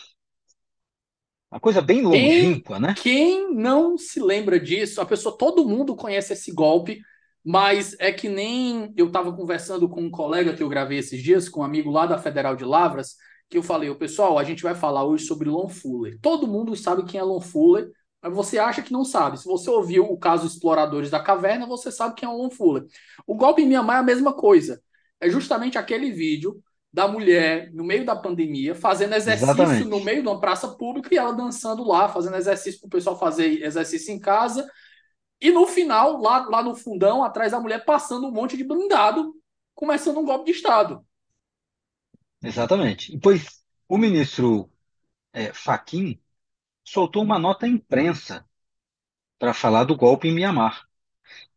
[1.50, 2.94] Uma coisa bem longínqua, quem, né?
[2.96, 5.00] Quem não se lembra disso?
[5.00, 7.00] A pessoa, todo mundo conhece esse golpe,
[7.44, 11.48] mas é que nem eu estava conversando com um colega que eu gravei esses dias,
[11.48, 13.16] com um amigo lá da Federal de Lavras,
[13.50, 16.16] que eu falei, o pessoal, a gente vai falar hoje sobre Lon Fuller.
[16.22, 17.90] Todo mundo sabe quem é Lon Fuller,
[18.22, 19.38] mas você acha que não sabe.
[19.38, 22.84] Se você ouviu o caso Exploradores da Caverna, você sabe quem é o Lon Fuller.
[23.26, 24.80] O golpe em Mianmar é a mesma coisa.
[25.20, 29.88] É justamente aquele vídeo da mulher no meio da pandemia fazendo exercício Exatamente.
[29.88, 33.18] no meio de uma praça pública e ela dançando lá, fazendo exercício para o pessoal
[33.18, 34.68] fazer exercício em casa.
[35.40, 39.34] E no final, lá, lá no fundão, atrás da mulher, passando um monte de blindado,
[39.74, 41.04] começando um golpe de Estado.
[42.42, 43.14] Exatamente.
[43.14, 44.70] E pois o ministro
[45.32, 46.20] é, Fachin
[46.84, 48.44] soltou uma nota à imprensa
[49.38, 50.86] para falar do golpe em Mianmar.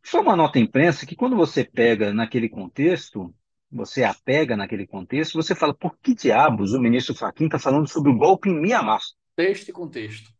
[0.02, 3.34] Foi uma nota imprensa que, quando você pega naquele contexto,
[3.72, 8.12] você apega naquele contexto, você fala, por que diabos o ministro Fachin está falando sobre
[8.12, 9.02] o golpe em Mianmar?
[9.36, 10.32] Texto e contexto.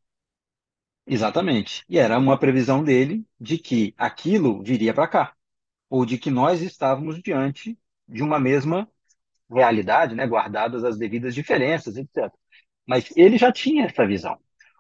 [1.06, 1.84] Exatamente.
[1.89, 5.36] E era uma previsão dele de que aquilo viria para cá,
[5.89, 7.77] ou de que nós estávamos diante
[8.08, 8.89] de uma mesma
[9.54, 12.32] realidade, né, guardadas as devidas diferenças, etc.
[12.88, 14.38] Mas ele já tinha essa visão.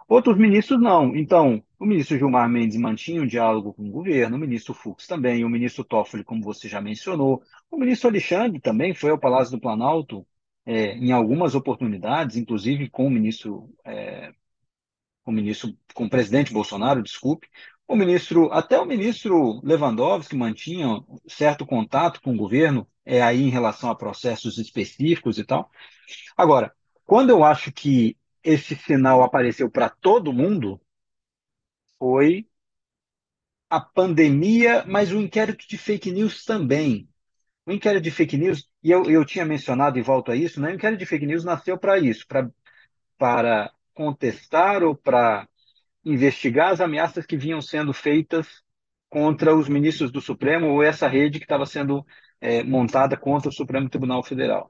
[0.07, 1.15] Outros ministros não.
[1.15, 5.43] Então, o ministro Gilmar Mendes mantinha um diálogo com o governo, o ministro Fux também,
[5.43, 9.61] o ministro Toffoli, como você já mencionou, o ministro Alexandre também foi ao Palácio do
[9.61, 10.25] Planalto
[10.65, 14.33] é, em algumas oportunidades, inclusive com o ministro, é,
[15.23, 17.47] com o ministro, com o presidente Bolsonaro, desculpe.
[17.87, 23.49] O ministro, até o ministro Lewandowski mantinha certo contato com o governo, é aí em
[23.49, 25.69] relação a processos específicos e tal.
[26.37, 26.73] Agora,
[27.05, 30.81] quando eu acho que esse sinal apareceu para todo mundo
[31.97, 32.47] foi
[33.69, 37.09] a pandemia, mas o inquérito de fake news também.
[37.65, 40.71] O inquérito de fake news, e eu, eu tinha mencionado e volto a isso, né?
[40.71, 42.25] o inquérito de fake news nasceu para isso,
[43.17, 45.47] para contestar ou para
[46.03, 48.47] investigar as ameaças que vinham sendo feitas
[49.09, 52.05] contra os ministros do Supremo ou essa rede que estava sendo
[52.43, 54.69] é, montada contra o Supremo Tribunal Federal.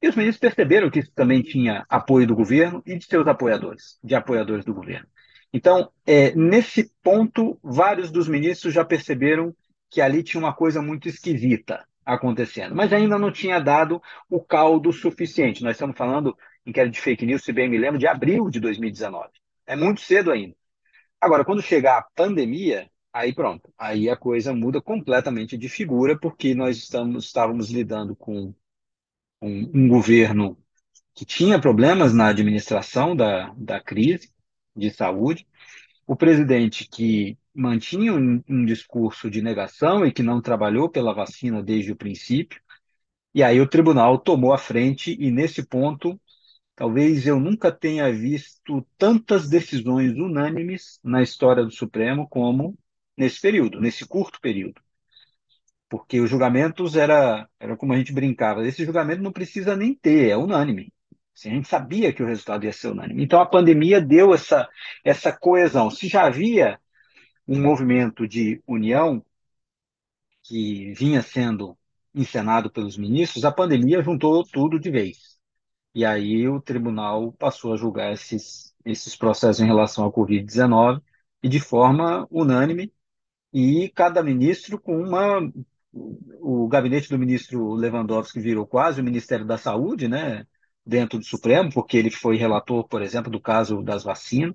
[0.00, 3.98] E os ministros perceberam que isso também tinha apoio do governo e de seus apoiadores,
[4.04, 5.06] de apoiadores do governo.
[5.52, 9.52] Então, é, nesse ponto, vários dos ministros já perceberam
[9.90, 14.92] que ali tinha uma coisa muito esquisita acontecendo, mas ainda não tinha dado o caldo
[14.92, 15.64] suficiente.
[15.64, 18.60] Nós estamos falando, em queda de fake news, se bem me lembro, de abril de
[18.60, 19.28] 2019.
[19.66, 20.54] É muito cedo ainda.
[21.20, 26.54] Agora, quando chegar a pandemia, aí pronto, aí a coisa muda completamente de figura, porque
[26.54, 28.54] nós estamos, estávamos lidando com
[29.40, 30.58] um, um governo
[31.14, 34.30] que tinha problemas na administração da, da crise
[34.76, 35.46] de saúde,
[36.06, 41.62] o presidente que mantinha um, um, discurso de negação e que não trabalhou pela vacina
[41.62, 42.60] desde o princípio,
[43.34, 46.20] e aí o tribunal tomou a frente, e nesse ponto,
[46.74, 52.76] talvez eu nunca tenha visto tantas decisões unânimes na história do Supremo como
[53.16, 54.80] nesse período, nesse curto período
[55.88, 60.30] porque os julgamentos era, era como a gente brincava, esse julgamento não precisa nem ter,
[60.30, 60.92] é unânime.
[61.34, 63.22] Assim, a gente sabia que o resultado ia ser unânime.
[63.22, 64.68] Então a pandemia deu essa,
[65.04, 65.90] essa coesão.
[65.90, 66.80] Se já havia
[67.46, 69.24] um movimento de união
[70.42, 71.76] que vinha sendo
[72.14, 75.38] encenado pelos ministros, a pandemia juntou tudo de vez.
[75.94, 81.02] E aí o tribunal passou a julgar esses, esses processos em relação ao Covid-19
[81.42, 82.92] e de forma unânime,
[83.56, 85.50] e cada ministro com uma
[86.42, 90.46] o gabinete do ministro Lewandowski virou quase o Ministério da Saúde, né,
[90.84, 94.54] dentro do Supremo, porque ele foi relator, por exemplo, do caso das vacinas,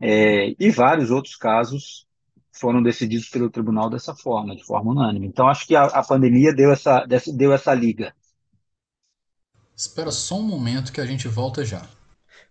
[0.00, 2.06] é, e vários outros casos
[2.50, 5.26] foram decididos pelo tribunal dessa forma, de forma unânime.
[5.26, 8.14] Então, acho que a, a pandemia deu essa, deu essa liga.
[9.76, 11.86] Espera só um momento que a gente volta já.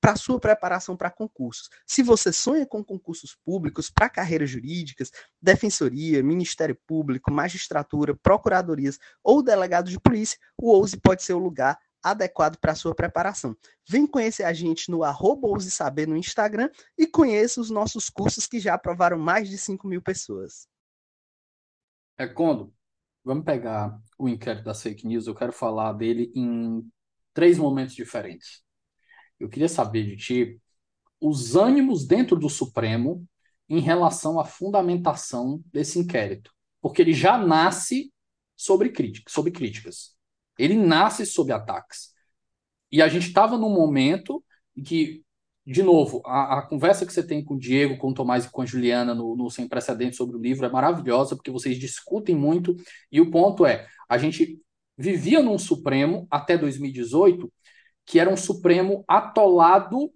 [0.00, 1.68] para sua preparação para concursos.
[1.86, 9.42] Se você sonha com concursos públicos para carreiras jurídicas, defensoria, Ministério Público, magistratura, procuradorias ou
[9.42, 13.56] delegado de polícia, o OUSE pode ser o lugar adequado para sua preparação.
[13.88, 18.60] Vem conhecer a gente no arroba Saber no Instagram e conheça os nossos cursos que
[18.60, 20.68] já aprovaram mais de 5 mil pessoas.
[22.16, 22.72] É quando
[23.24, 26.88] vamos pegar o inquérito da fake news, eu quero falar dele em
[27.32, 28.62] três momentos diferentes.
[29.38, 30.60] Eu queria saber de ti
[31.20, 33.26] os ânimos dentro do Supremo
[33.68, 38.12] em relação à fundamentação desse inquérito, porque ele já nasce
[38.56, 40.16] sobre críticas, sobre críticas.
[40.58, 42.12] Ele nasce sob ataques.
[42.90, 44.42] E a gente estava num momento
[44.76, 45.22] em que,
[45.66, 48.50] de novo, a, a, conversa que você tem com o Diego, com o Tomás e
[48.50, 52.34] com a Juliana no, no Sem Precedentes sobre o livro é maravilhosa, porque vocês discutem
[52.34, 52.74] muito,
[53.12, 54.60] e o ponto é, a gente
[54.96, 57.52] vivia num Supremo até 2018
[58.08, 60.10] que era um Supremo atolado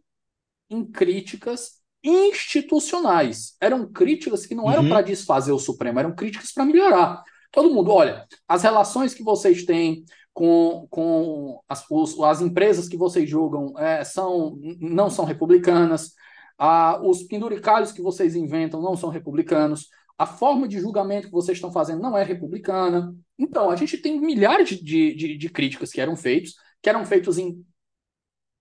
[0.70, 3.54] em críticas institucionais.
[3.60, 4.88] Eram críticas que não eram uhum.
[4.88, 7.22] para desfazer o Supremo, eram críticas para melhorar.
[7.52, 12.96] Todo mundo, olha, as relações que vocês têm com, com as, os, as empresas que
[12.96, 16.12] vocês julgam é, são, não são republicanas,
[16.58, 21.58] ah, os penduricalhos que vocês inventam não são republicanos, a forma de julgamento que vocês
[21.58, 23.14] estão fazendo não é republicana.
[23.38, 27.36] Então, a gente tem milhares de, de, de críticas que eram feitos, que eram feitos
[27.36, 27.62] em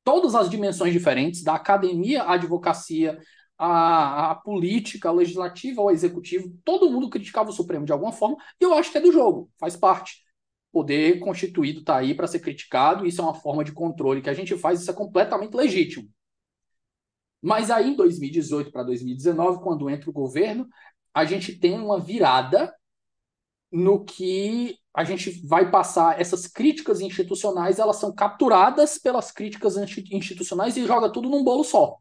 [0.03, 3.19] todas as dimensões diferentes, da academia à advocacia,
[3.57, 8.37] à, à política, à legislativa, ao executivo, todo mundo criticava o Supremo de alguma forma,
[8.59, 10.23] e eu acho que é do jogo, faz parte.
[10.71, 14.33] Poder constituído está aí para ser criticado, isso é uma forma de controle que a
[14.33, 16.09] gente faz, isso é completamente legítimo.
[17.41, 20.67] Mas aí, em 2018 para 2019, quando entra o governo,
[21.13, 22.73] a gente tem uma virada
[23.71, 29.77] no que a gente vai passar essas críticas institucionais, elas são capturadas pelas críticas
[30.11, 31.97] institucionais e joga tudo num bolo só.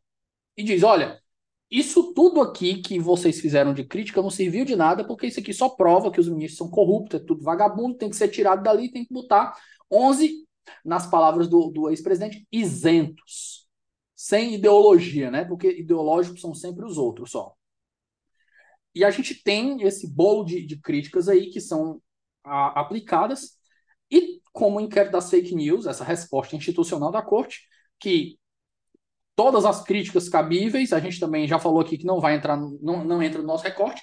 [0.57, 1.21] E diz, olha,
[1.71, 5.53] isso tudo aqui que vocês fizeram de crítica não serviu de nada, porque isso aqui
[5.53, 8.91] só prova que os ministros são corruptos, é tudo vagabundo, tem que ser tirado dali,
[8.91, 9.57] tem que botar
[9.91, 10.45] 11,
[10.85, 13.69] nas palavras do, do ex-presidente, isentos.
[14.15, 15.45] Sem ideologia, né?
[15.45, 17.55] Porque ideológicos são sempre os outros só.
[18.95, 22.01] E a gente tem esse bolo de, de críticas aí que são
[22.45, 23.59] a, aplicadas,
[24.11, 27.61] e como o inquérito das fake news, essa resposta institucional da corte,
[27.99, 28.39] que
[29.37, 33.05] todas as críticas cabíveis, a gente também já falou aqui que não vai entrar, não,
[33.05, 34.03] não entra no nosso recorte,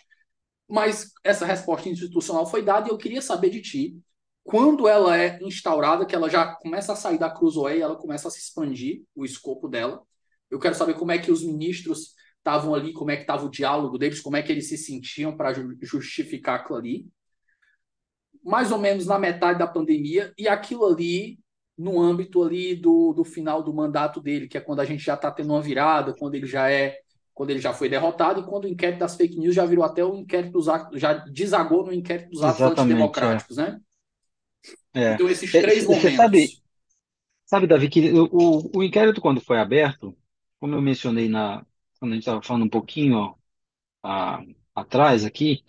[0.67, 4.01] mas essa resposta institucional foi dada e eu queria saber de ti,
[4.43, 8.31] quando ela é instaurada, que ela já começa a sair da Cruzoé, ela começa a
[8.31, 10.01] se expandir, o escopo dela.
[10.49, 12.13] Eu quero saber como é que os ministros
[12.47, 15.35] estavam ali, como é que estava o diálogo deles, como é que eles se sentiam
[15.35, 17.05] para justificar aquilo ali.
[18.43, 21.37] Mais ou menos na metade da pandemia, e aquilo ali
[21.77, 25.15] no âmbito ali do, do final do mandato dele, que é quando a gente já
[25.15, 26.97] está tendo uma virada, quando ele já é
[27.33, 30.03] quando ele já foi derrotado e quando o inquérito das fake news já virou até
[30.03, 33.61] o inquérito dos atos, já desagou no inquérito dos atos Exatamente, antidemocráticos, é.
[33.61, 33.81] né?
[34.91, 35.13] É.
[35.13, 36.15] Então, esses três Você momentos.
[36.15, 36.49] Sabe,
[37.45, 40.17] sabe, Davi, que o, o, o inquérito, quando foi aberto,
[40.59, 41.63] como eu mencionei na,
[41.97, 43.35] quando a gente estava falando um pouquinho
[44.03, 44.41] a,
[44.75, 45.63] atrás aqui,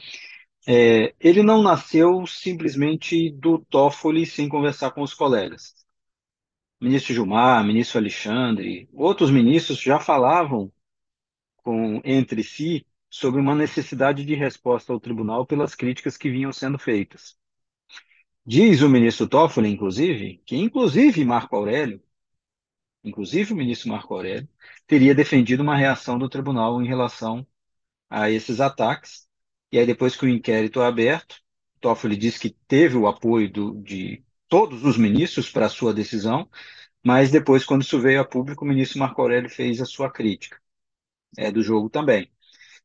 [0.67, 5.75] é, ele não nasceu simplesmente do Toffoli sem conversar com os colegas.
[6.81, 10.73] ministro Gilmar, ministro Alexandre, outros ministros já falavam
[11.59, 16.79] com, entre si sobre uma necessidade de resposta ao tribunal pelas críticas que vinham sendo
[16.79, 17.37] feitas.
[18.45, 22.03] Diz o ministro Toffoli, inclusive, que inclusive Marco Aurélio
[23.05, 24.49] inclusive o ministro Marco Aurélio,
[24.87, 27.47] teria defendido uma reação do tribunal em relação
[28.11, 29.29] a esses ataques.
[29.73, 31.41] E aí, depois que o inquérito é aberto,
[31.81, 36.49] Toffoli disse que teve o apoio do, de todos os ministros para a sua decisão,
[37.05, 40.61] mas depois, quando isso veio a público, o ministro Marco Aurélio fez a sua crítica
[41.37, 42.31] é, do jogo também.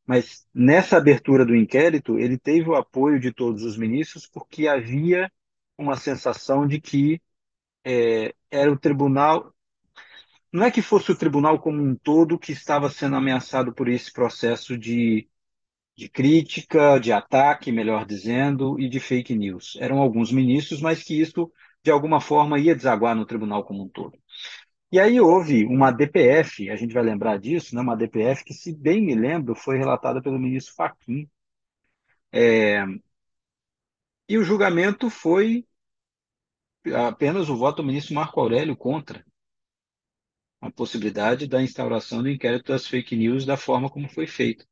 [0.06, 5.32] Mas nessa abertura do inquérito, ele teve o apoio de todos os ministros porque havia
[5.78, 7.22] uma sensação de que
[7.86, 9.53] é, era o tribunal,
[10.54, 14.14] não é que fosse o tribunal como um todo que estava sendo ameaçado por esse
[14.14, 15.28] processo de,
[15.98, 19.78] de crítica, de ataque, melhor dizendo, e de fake news.
[19.82, 21.52] Eram alguns ministros, mas que isso,
[21.84, 24.18] de alguma forma, ia desaguar no tribunal como um todo.
[24.92, 27.82] E aí houve uma DPF, a gente vai lembrar disso, né?
[27.82, 31.28] uma DPF que, se bem me lembro, foi relatada pelo ministro Fachin.
[32.32, 32.86] É...
[34.30, 35.66] E o julgamento foi
[37.08, 39.26] apenas o voto do ministro Marco Aurélio contra
[40.64, 44.66] a possibilidade da instauração do inquérito das fake news da forma como foi feito.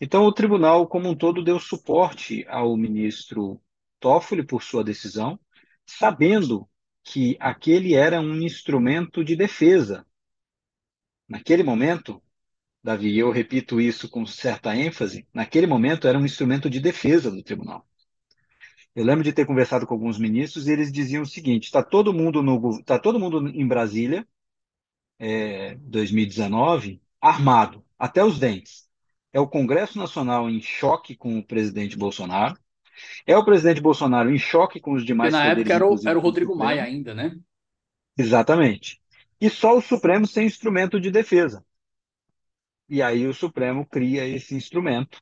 [0.00, 3.60] Então, o tribunal, como um todo, deu suporte ao ministro
[4.00, 5.38] Toffoli por sua decisão,
[5.86, 6.68] sabendo
[7.04, 10.04] que aquele era um instrumento de defesa.
[11.28, 12.20] Naquele momento,
[12.82, 17.42] Davi, eu repito isso com certa ênfase, naquele momento era um instrumento de defesa do
[17.42, 17.86] tribunal.
[18.96, 22.12] Eu lembro de ter conversado com alguns ministros e eles diziam o seguinte: está todo
[22.12, 24.26] mundo no, tá todo mundo em Brasília
[25.20, 28.88] é, 2019 armado até os dentes.
[29.32, 32.58] É o Congresso Nacional em choque com o presidente Bolsonaro.
[33.26, 36.18] É o presidente Bolsonaro em choque com os demais Porque na época era o, era
[36.18, 37.38] o Rodrigo Maia ainda, né?
[38.16, 39.00] Exatamente.
[39.40, 41.64] E só o Supremo sem instrumento de defesa.
[42.88, 45.20] E aí o Supremo cria esse instrumento,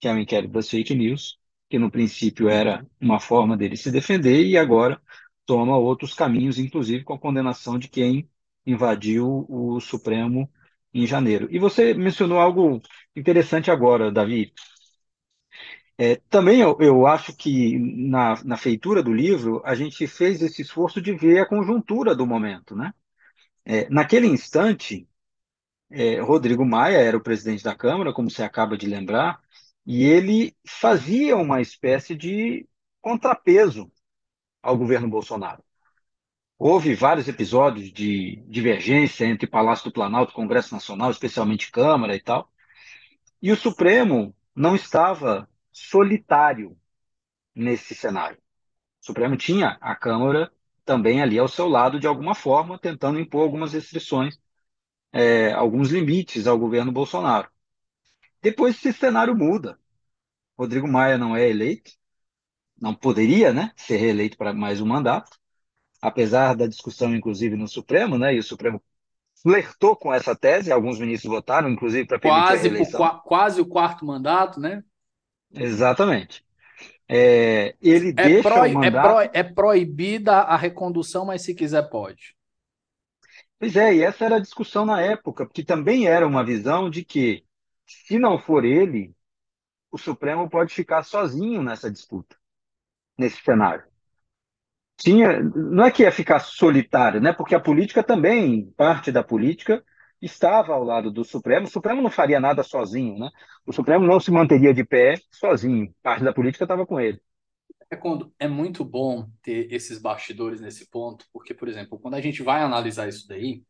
[0.00, 1.38] que é o inquérito das fake news,
[1.68, 5.00] que no princípio era uma forma dele se defender e agora
[5.44, 8.28] toma outros caminhos, inclusive com a condenação de quem
[8.70, 10.50] invadiu o Supremo
[10.92, 11.48] em janeiro.
[11.50, 12.80] E você mencionou algo
[13.16, 14.52] interessante agora, Davi.
[15.98, 20.62] É, também eu, eu, acho que na, na, feitura do livro a gente fez esse
[20.62, 22.74] esforço de ver a conjuntura do momento.
[22.74, 22.94] Né?
[23.64, 25.06] É, naquele instante,
[25.90, 29.40] é, Rodrigo Maia era o presidente da Câmara, como você acaba de lembrar,
[29.86, 32.66] e ele fazia uma espécie de
[33.00, 33.90] contrapeso
[34.62, 35.62] ao governo Bolsonaro.
[36.62, 42.20] Houve vários episódios de divergência entre Palácio do Planalto e Congresso Nacional, especialmente Câmara e
[42.20, 42.52] tal.
[43.40, 46.76] E o Supremo não estava solitário
[47.54, 48.36] nesse cenário.
[49.02, 50.52] O Supremo tinha a Câmara
[50.84, 54.38] também ali ao seu lado de alguma forma, tentando impor algumas restrições,
[55.14, 57.48] é, alguns limites ao governo Bolsonaro.
[58.42, 59.78] Depois esse cenário muda.
[60.58, 61.92] Rodrigo Maia não é eleito,
[62.78, 65.40] não poderia, né, ser reeleito para mais um mandato,
[66.00, 68.82] apesar da discussão, inclusive, no Supremo, né, e o Supremo
[69.42, 73.20] flertou com essa tese, alguns ministros votaram, inclusive, para permitir quase, a reeleição.
[73.24, 74.82] quase o quarto mandato, né?
[75.52, 76.44] Exatamente.
[77.08, 79.20] É, ele é deixa pro, o mandato...
[79.20, 82.36] É, pro, é proibida a recondução, mas se quiser pode.
[83.58, 87.04] Pois é, e essa era a discussão na época, porque também era uma visão de
[87.04, 87.44] que,
[87.86, 89.14] se não for ele,
[89.90, 92.36] o Supremo pode ficar sozinho nessa disputa,
[93.18, 93.89] nesse cenário.
[95.00, 97.32] Tinha, não é que ia ficar solitário, né?
[97.32, 99.82] Porque a política também, parte da política,
[100.20, 101.66] estava ao lado do Supremo.
[101.66, 103.30] O Supremo não faria nada sozinho, né?
[103.66, 105.90] O Supremo não se manteria de pé sozinho.
[106.02, 107.18] Parte da política estava com ele.
[107.90, 112.20] É, quando, é muito bom ter esses bastidores nesse ponto, porque, por exemplo, quando a
[112.20, 113.62] gente vai analisar isso daí,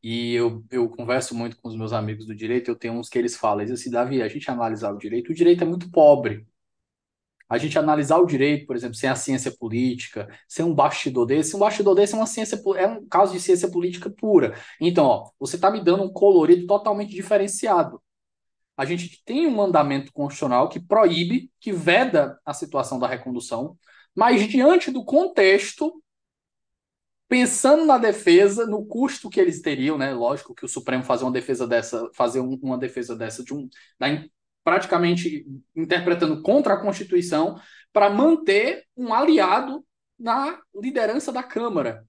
[0.00, 3.18] e eu, eu converso muito com os meus amigos do direito, eu tenho uns que
[3.18, 6.46] eles falam, eles assim, Davi, a gente analisar o direito, o direito é muito pobre.
[7.48, 11.56] A gente analisar o direito, por exemplo, sem a ciência política, sem um bastidor desse,
[11.56, 14.54] um bastidor desse é uma ciência, é um caso de ciência política pura.
[14.80, 18.02] Então, ó, você está me dando um colorido totalmente diferenciado.
[18.76, 23.76] A gente tem um mandamento constitucional que proíbe, que veda a situação da recondução,
[24.14, 26.02] mas diante do contexto
[27.28, 30.12] pensando na defesa, no custo que eles teriam, né?
[30.14, 33.68] Lógico que o Supremo fazer uma defesa dessa, fazer um, uma defesa dessa de um,
[33.98, 34.06] da,
[34.64, 37.58] praticamente interpretando contra a Constituição
[37.92, 39.84] para manter um aliado
[40.18, 42.06] na liderança da Câmara.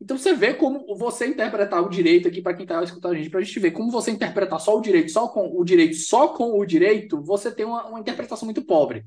[0.00, 3.28] Então você vê como você interpretar o direito aqui para quem está escutando a gente,
[3.28, 6.28] para a gente ver como você interpretar só o direito, só com o direito, só
[6.28, 9.04] com o direito, você tem uma, uma interpretação muito pobre.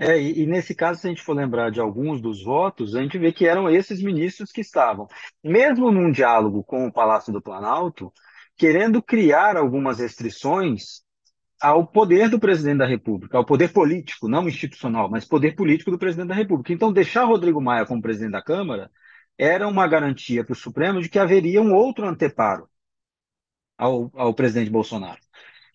[0.00, 3.02] É, e, e, nesse caso, se a gente for lembrar de alguns dos votos, a
[3.02, 5.08] gente vê que eram esses ministros que estavam,
[5.42, 8.12] mesmo num diálogo com o Palácio do Planalto,
[8.58, 11.02] querendo criar algumas restrições
[11.60, 15.98] ao poder do presidente da República, ao poder político, não institucional, mas poder político do
[15.98, 16.72] presidente da República.
[16.72, 18.90] Então, deixar Rodrigo Maia como presidente da Câmara
[19.38, 22.68] era uma garantia para o Supremo de que haveria um outro anteparo
[23.76, 25.20] ao, ao presidente Bolsonaro.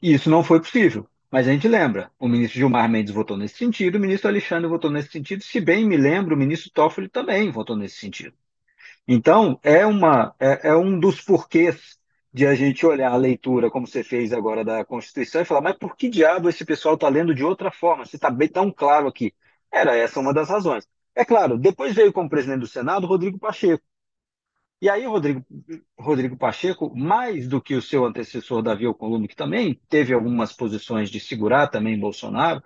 [0.01, 1.07] E isso não foi possível.
[1.31, 4.91] Mas a gente lembra, o ministro Gilmar Mendes votou nesse sentido, o ministro Alexandre votou
[4.91, 8.35] nesse sentido, se bem me lembro, o ministro Toffoli também votou nesse sentido.
[9.07, 11.97] Então, é, uma, é, é um dos porquês
[12.33, 15.77] de a gente olhar a leitura, como você fez agora da Constituição, e falar, mas
[15.77, 18.05] por que diabo esse pessoal está lendo de outra forma?
[18.05, 19.33] Se está bem tão claro aqui.
[19.71, 20.87] Era essa uma das razões.
[21.15, 23.83] É claro, depois veio como presidente do Senado Rodrigo Pacheco.
[24.81, 25.45] E aí, Rodrigo,
[25.97, 31.09] Rodrigo Pacheco, mais do que o seu antecessor Davi Alcolumbre, que também teve algumas posições
[31.09, 32.61] de segurar também Bolsonaro,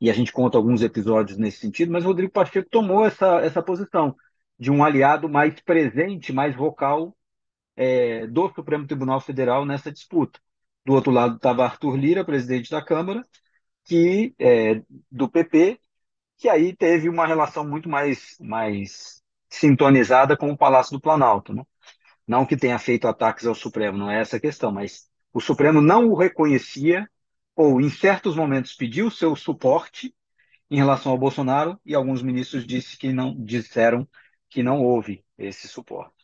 [0.00, 4.14] e a gente conta alguns episódios nesse sentido, mas Rodrigo Pacheco tomou essa, essa posição
[4.58, 7.16] de um aliado mais presente, mais vocal
[7.78, 10.40] é, do Supremo Tribunal Federal nessa disputa.
[10.84, 13.24] Do outro lado estava Arthur Lira, presidente da Câmara,
[13.84, 15.80] que é, do PP,
[16.36, 21.54] que aí teve uma relação muito mais, mais sintonizada com o Palácio do Planalto.
[21.54, 21.62] Né?
[22.26, 25.80] Não que tenha feito ataques ao Supremo, não é essa a questão, mas o Supremo
[25.80, 27.08] não o reconhecia
[27.54, 30.12] ou, em certos momentos, pediu seu suporte
[30.70, 34.08] em relação ao Bolsonaro e alguns ministros disse que não, disseram
[34.50, 36.17] que não houve esse suporte.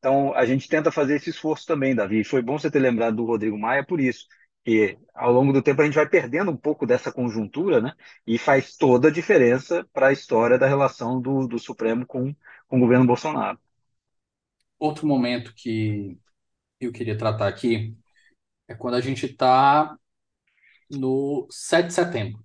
[0.00, 2.24] Então, a gente tenta fazer esse esforço também, Davi.
[2.24, 4.26] Foi bom você ter lembrado do Rodrigo Maia por isso.
[4.66, 7.94] E ao longo do tempo a gente vai perdendo um pouco dessa conjuntura, né?
[8.26, 12.34] E faz toda a diferença para a história da relação do, do Supremo com,
[12.66, 13.58] com o governo Bolsonaro.
[14.78, 16.18] Outro momento que
[16.80, 17.96] eu queria tratar aqui
[18.68, 19.98] é quando a gente está
[20.90, 22.44] no 7 de setembro.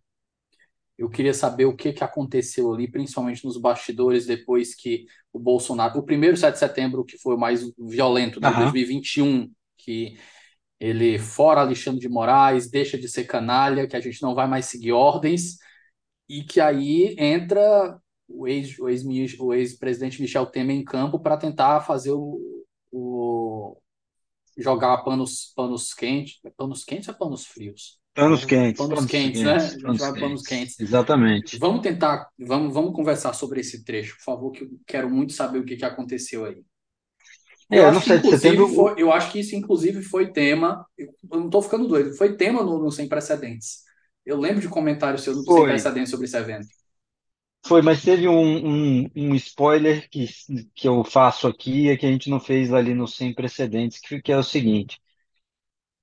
[0.98, 6.00] Eu queria saber o que, que aconteceu ali, principalmente nos bastidores, depois que o Bolsonaro.
[6.00, 8.54] O primeiro 7 de setembro, que foi o mais violento, de né?
[8.54, 8.64] uhum.
[8.64, 10.18] 2021, que
[10.80, 14.66] ele fora Alexandre de Moraes, deixa de ser canalha, que a gente não vai mais
[14.66, 15.58] seguir ordens,
[16.30, 21.82] e que aí entra o ex-presidente ex, o ex Michel Temer em campo para tentar
[21.82, 22.40] fazer o,
[22.92, 23.78] o,
[24.58, 26.40] jogar panos, panos quentes.
[26.58, 28.00] Panos quentes ou panos frios?
[28.16, 28.78] Panos quentes.
[28.78, 29.82] Panos, panos quentes, quentes, né?
[29.82, 30.22] Panos, quentes.
[30.22, 30.80] panos quentes.
[30.80, 31.60] Exatamente.
[31.60, 35.60] Vamos tentar, vamos, vamos conversar sobre esse trecho, por favor, que eu quero muito saber
[35.60, 36.64] o que, que aconteceu aí.
[37.70, 38.70] É, eu, acho que, setembro...
[38.70, 40.86] foi, eu acho que isso, inclusive, foi tema.
[40.98, 41.10] Eu
[41.40, 43.80] não estou ficando doido, foi tema no, no, Sem Precedentes.
[44.26, 46.68] Eu lembro de comentários seus no Sem Precedentes sobre esse evento.
[47.68, 50.30] Foi, mas teve um, um, um, spoiler que,
[50.74, 54.22] que eu faço aqui, é que a gente não fez ali no Sem Precedentes, que,
[54.22, 55.02] que é o seguinte.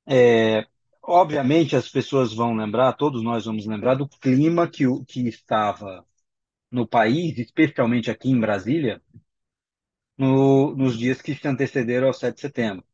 [0.04, 0.66] É,
[1.02, 6.06] obviamente as pessoas vão lembrar, todos nós vamos lembrar do clima que, que estava
[6.70, 9.02] no país, especialmente aqui em Brasília,
[10.16, 12.84] no, nos dias que se antecederam ao 7 de setembro.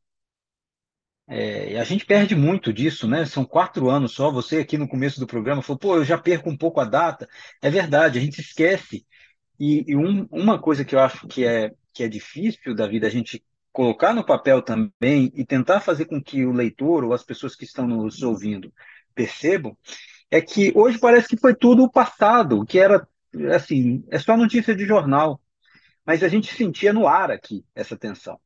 [1.30, 3.26] É, e a gente perde muito disso, né?
[3.26, 4.30] São quatro anos só.
[4.30, 7.28] Você aqui no começo do programa falou, pô, eu já perco um pouco a data.
[7.61, 9.06] É verdade, a gente esquece.
[9.61, 13.06] E, e um, uma coisa que eu acho que é, que é difícil da vida
[13.06, 17.22] a gente colocar no papel também e tentar fazer com que o leitor ou as
[17.22, 18.72] pessoas que estão nos ouvindo
[19.14, 19.76] percebam
[20.30, 23.06] é que hoje parece que foi tudo o passado, que era
[23.54, 25.40] assim, é só notícia de jornal.
[26.04, 28.40] Mas a gente sentia no ar aqui essa tensão.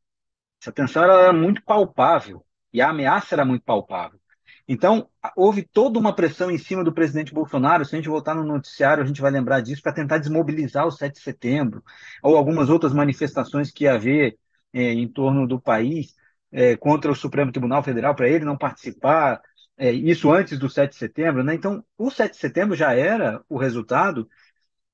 [0.60, 4.20] Essa tensão era muito palpável e a ameaça era muito palpável.
[4.66, 7.84] Então, houve toda uma pressão em cima do presidente Bolsonaro.
[7.84, 10.90] Se a gente voltar no noticiário, a gente vai lembrar disso, para tentar desmobilizar o
[10.90, 11.82] 7 de setembro,
[12.22, 14.38] ou algumas outras manifestações que ia haver
[14.72, 16.14] é, em torno do país
[16.50, 19.40] é, contra o Supremo Tribunal Federal, para ele não participar.
[19.76, 21.42] É, isso antes do 7 de setembro.
[21.42, 21.54] Né?
[21.54, 24.28] Então, o 7 de setembro já era o resultado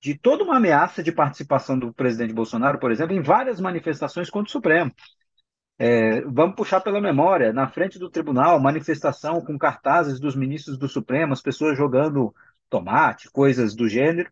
[0.01, 4.49] de toda uma ameaça de participação do presidente Bolsonaro, por exemplo, em várias manifestações contra
[4.49, 4.93] o Supremo.
[5.79, 10.89] É, vamos puxar pela memória, na frente do tribunal, manifestação com cartazes dos ministros do
[10.89, 12.35] Supremo, as pessoas jogando
[12.69, 14.31] tomate, coisas do gênero,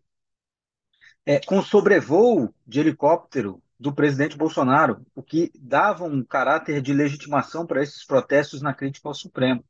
[1.24, 7.66] é, com sobrevoo de helicóptero do presidente Bolsonaro, o que dava um caráter de legitimação
[7.66, 9.64] para esses protestos na crítica ao Supremo.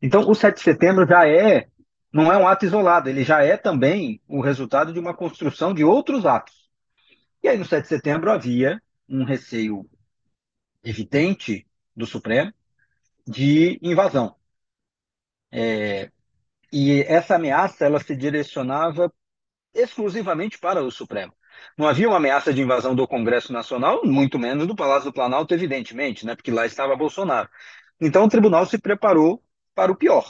[0.00, 1.68] Então, o 7 de setembro já é
[2.12, 5.82] não é um ato isolado, ele já é também o resultado de uma construção de
[5.82, 6.68] outros atos.
[7.42, 9.88] E aí, no 7 de setembro, havia um receio
[10.84, 11.66] evidente
[11.96, 12.52] do Supremo
[13.26, 14.36] de invasão.
[15.50, 16.10] É,
[16.72, 19.12] e essa ameaça ela se direcionava
[19.74, 21.34] exclusivamente para o Supremo.
[21.76, 25.54] Não havia uma ameaça de invasão do Congresso Nacional, muito menos do Palácio do Planalto,
[25.54, 27.48] evidentemente, né, porque lá estava Bolsonaro.
[28.00, 29.42] Então o tribunal se preparou
[29.74, 30.24] para o pior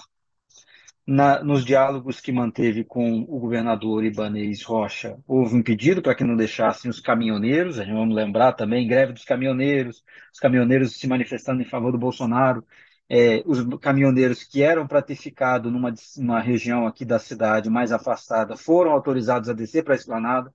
[1.07, 6.25] na, nos diálogos que manteve com o governador Ibanez Rocha, houve um pedido para que
[6.25, 10.03] não deixassem os caminhoneiros, a gente vamos lembrar também, greve dos caminhoneiros,
[10.33, 12.65] os caminhoneiros se manifestando em favor do Bolsonaro,
[13.09, 17.93] é, os caminhoneiros que eram para ter ficado numa, numa região aqui da cidade mais
[17.93, 20.55] afastada foram autorizados a descer para a esplanada.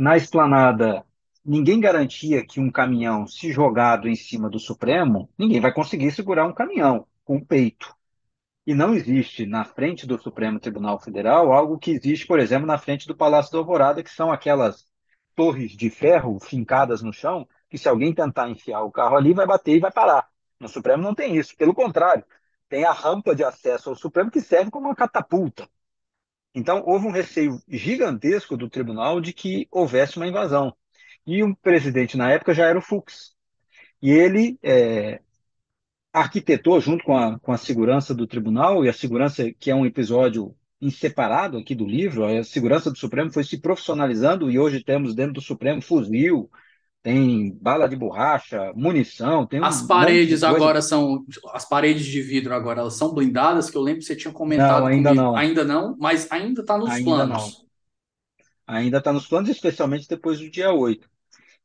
[0.00, 1.04] Na esplanada,
[1.44, 6.46] ninguém garantia que um caminhão, se jogado em cima do Supremo, ninguém vai conseguir segurar
[6.46, 7.94] um caminhão com o peito.
[8.66, 12.78] E não existe na frente do Supremo Tribunal Federal algo que existe, por exemplo, na
[12.78, 14.86] frente do Palácio da Alvorada, que são aquelas
[15.36, 19.46] torres de ferro fincadas no chão, que se alguém tentar enfiar o carro ali, vai
[19.46, 20.26] bater e vai parar.
[20.58, 21.54] No Supremo não tem isso.
[21.58, 22.24] Pelo contrário,
[22.70, 25.68] tem a rampa de acesso ao Supremo que serve como uma catapulta.
[26.54, 30.74] Então, houve um receio gigantesco do tribunal de que houvesse uma invasão.
[31.26, 33.34] E o presidente, na época, já era o Fux.
[34.02, 35.20] E ele é,
[36.12, 39.86] arquitetou, junto com a, com a segurança do tribunal, e a segurança, que é um
[39.86, 45.14] episódio inseparado aqui do livro, a segurança do Supremo foi se profissionalizando e hoje temos
[45.14, 46.50] dentro do Supremo fuzil,
[47.02, 52.54] tem bala de borracha, munição, tem As um paredes agora são as paredes de vidro
[52.54, 55.24] agora elas são blindadas, que eu lembro que você tinha comentado não, ainda comigo.
[55.24, 55.36] não.
[55.36, 57.58] Ainda não, mas ainda está nos ainda planos.
[57.58, 57.70] Não.
[58.66, 61.08] Ainda está nos planos, especialmente depois do dia 8.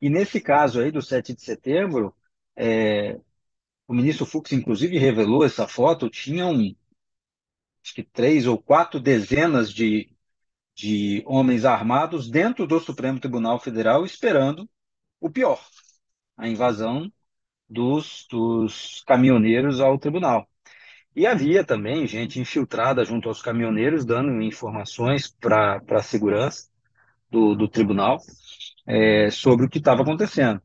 [0.01, 2.15] E nesse caso aí do 7 de setembro,
[2.55, 3.19] é,
[3.87, 6.53] o ministro Fux, inclusive, revelou essa foto, tinham
[7.83, 10.09] acho que três ou quatro dezenas de,
[10.73, 14.67] de homens armados dentro do Supremo Tribunal Federal esperando
[15.19, 15.59] o pior,
[16.37, 17.11] a invasão
[17.69, 20.47] dos, dos caminhoneiros ao tribunal.
[21.15, 26.69] E havia também gente infiltrada junto aos caminhoneiros, dando informações para a segurança
[27.29, 28.17] do, do tribunal
[28.85, 30.61] é, sobre o que estava acontecendo.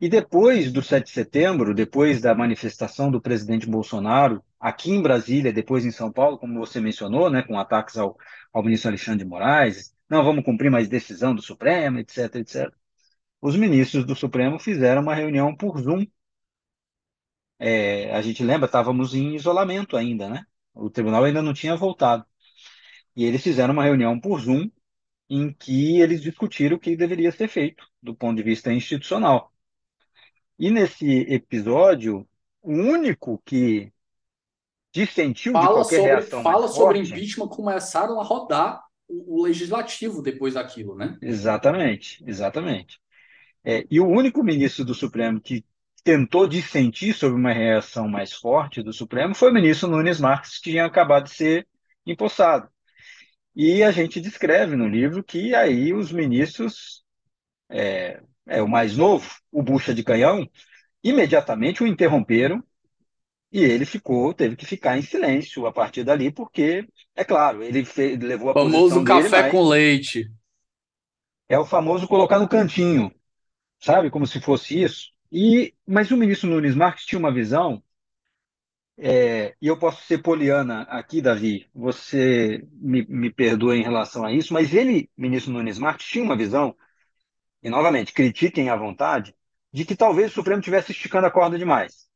[0.00, 5.52] E depois do 7 de setembro, depois da manifestação do presidente Bolsonaro, aqui em Brasília,
[5.52, 8.16] depois em São Paulo, como você mencionou, né, com ataques ao,
[8.52, 12.72] ao ministro Alexandre de Moraes, não vamos cumprir mais decisão do Supremo, etc, etc.
[13.44, 16.06] Os ministros do Supremo fizeram uma reunião por Zoom.
[17.58, 20.46] É, a gente lembra, estávamos em isolamento ainda, né?
[20.72, 22.24] O tribunal ainda não tinha voltado.
[23.14, 24.70] E eles fizeram uma reunião por Zoom
[25.28, 29.52] em que eles discutiram o que deveria ser feito do ponto de vista institucional.
[30.58, 32.26] E nesse episódio,
[32.62, 33.92] o único que
[34.90, 39.42] dissentiu fala de qualquer sobre, reação Fala sobre forte, impeachment, começaram a rodar o, o,
[39.42, 41.18] legislativo depois daquilo, né?
[41.20, 43.03] Exatamente, exatamente.
[43.64, 45.64] É, e o único ministro do Supremo que
[46.04, 50.70] tentou dissentir sobre uma reação mais forte do Supremo foi o ministro Nunes Marques, que
[50.70, 51.66] tinha acabado de ser
[52.06, 52.68] empossado.
[53.54, 57.04] E a gente descreve no livro que aí os ministros
[57.70, 60.48] é, é, o mais novo, o bucha de canhão,
[61.02, 62.62] imediatamente o interromperam
[63.52, 67.84] E ele ficou, teve que ficar em silêncio a partir dali, porque, é claro, ele
[67.84, 70.30] fez, levou a Famoso posição dele, café com leite.
[71.48, 73.10] é o famoso colocar no cantinho,
[73.84, 74.10] sabe?
[74.10, 75.12] Como se fosse isso.
[75.30, 77.82] E, mas o ministro Nunes Marques tinha uma visão,
[78.96, 84.32] é, e eu posso ser poliana aqui, Davi, você me, me perdoa em relação a
[84.32, 86.74] isso, mas ele, ministro Nunes Marques, tinha uma visão,
[87.62, 89.34] e novamente, critiquem à vontade,
[89.72, 92.08] de que talvez o Supremo estivesse esticando a corda demais.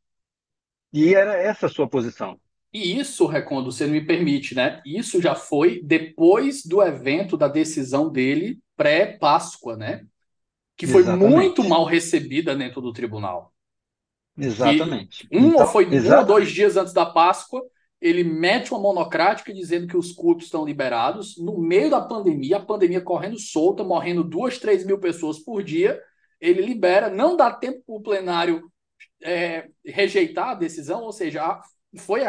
[0.93, 2.41] E era essa a sua posição.
[2.73, 4.81] E isso, Recondo, você me permite, né?
[4.87, 10.07] Isso já foi depois do evento da decisão dele pré-Páscoa, né?
[10.79, 11.35] Que foi Exatamente.
[11.35, 13.53] muito mal recebida dentro do tribunal.
[14.39, 15.29] Exatamente.
[15.29, 17.61] Que um, Então, ou foi um ou dois dias antes da Páscoa,
[18.01, 21.37] ele mete uma monocrática dizendo que os cultos estão liberados.
[21.37, 26.01] No meio da pandemia, a pandemia correndo solta, morrendo duas, três mil pessoas por dia,
[26.41, 28.71] ele libera, não dá tempo para o plenário
[29.21, 31.61] é, rejeitar a decisão, ou seja,
[31.97, 32.21] foi,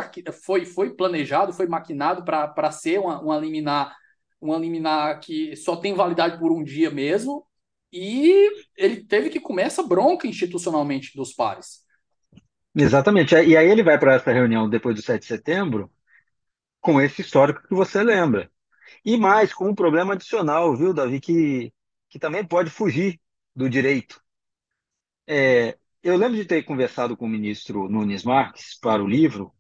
[0.44, 3.96] foi, foi planejado, foi maquinado para ser uma, uma liminar,
[4.42, 7.46] uma liminar que só tem validade por um dia mesmo,
[7.92, 11.84] e ele teve que comer essa bronca institucionalmente dos pares.
[12.76, 13.36] Exatamente.
[13.36, 15.92] E aí ele vai para essa reunião depois do 7 de setembro
[16.80, 18.50] com esse histórico que você lembra.
[19.04, 21.74] E mais, com um problema adicional, viu, Davi, que,
[22.10, 23.20] que também pode fugir
[23.56, 24.22] do direito.
[25.28, 29.54] É, eu lembro de ter conversado com o ministro Nunes Marques para o livro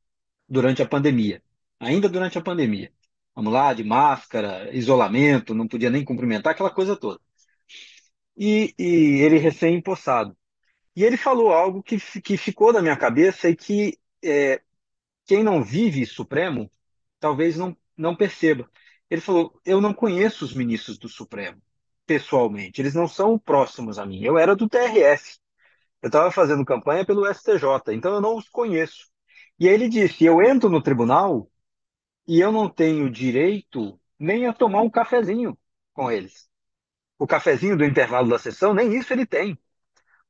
[0.48, 1.44] durante a pandemia,
[1.80, 2.92] ainda durante a pandemia.
[3.36, 7.20] Vamos lá, de máscara, isolamento, não podia nem cumprimentar, aquela coisa toda.
[8.40, 10.38] E, e ele recém-empossado.
[10.96, 14.62] E ele falou algo que, que ficou na minha cabeça e que é,
[15.26, 16.72] quem não vive Supremo
[17.20, 18.70] talvez não, não perceba.
[19.10, 21.62] Ele falou: Eu não conheço os ministros do Supremo
[22.06, 24.24] pessoalmente, eles não são próximos a mim.
[24.24, 25.38] Eu era do TRF,
[26.02, 29.10] eu estava fazendo campanha pelo STJ, então eu não os conheço.
[29.60, 31.50] E aí ele disse: Eu entro no tribunal
[32.28, 35.58] e eu não tenho direito nem a tomar um cafezinho
[35.94, 36.49] com eles.
[37.20, 39.60] O cafezinho do intervalo da sessão, nem isso ele tem.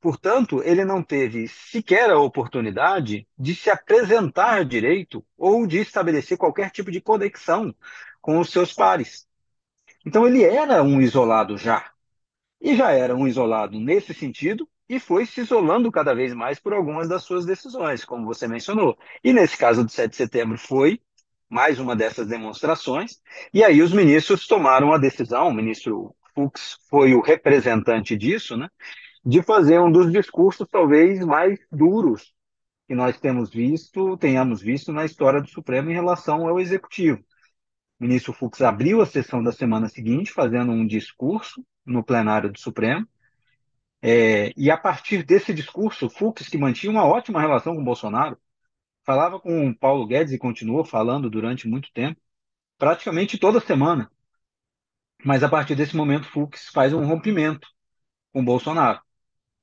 [0.00, 6.70] Portanto, ele não teve sequer a oportunidade de se apresentar direito ou de estabelecer qualquer
[6.70, 7.72] tipo de conexão
[8.20, 9.28] com os seus pares.
[10.04, 11.92] Então, ele era um isolado já.
[12.60, 16.72] E já era um isolado nesse sentido e foi se isolando cada vez mais por
[16.72, 18.98] algumas das suas decisões, como você mencionou.
[19.22, 21.00] E nesse caso do 7 de setembro foi
[21.48, 23.20] mais uma dessas demonstrações.
[23.54, 28.68] E aí os ministros tomaram a decisão, o ministro Fux foi o representante disso, né?
[29.24, 32.34] de fazer um dos discursos talvez mais duros
[32.88, 37.18] que nós temos visto, tenhamos visto na história do Supremo em relação ao Executivo.
[37.98, 42.58] O ministro Fux abriu a sessão da semana seguinte fazendo um discurso no plenário do
[42.58, 43.06] Supremo,
[44.02, 48.38] é, e a partir desse discurso, Fux, que mantinha uma ótima relação com Bolsonaro,
[49.04, 52.20] falava com Paulo Guedes e continuou falando durante muito tempo,
[52.78, 54.10] praticamente toda semana.
[55.24, 57.68] Mas a partir desse momento, Fux faz um rompimento
[58.32, 59.00] com Bolsonaro.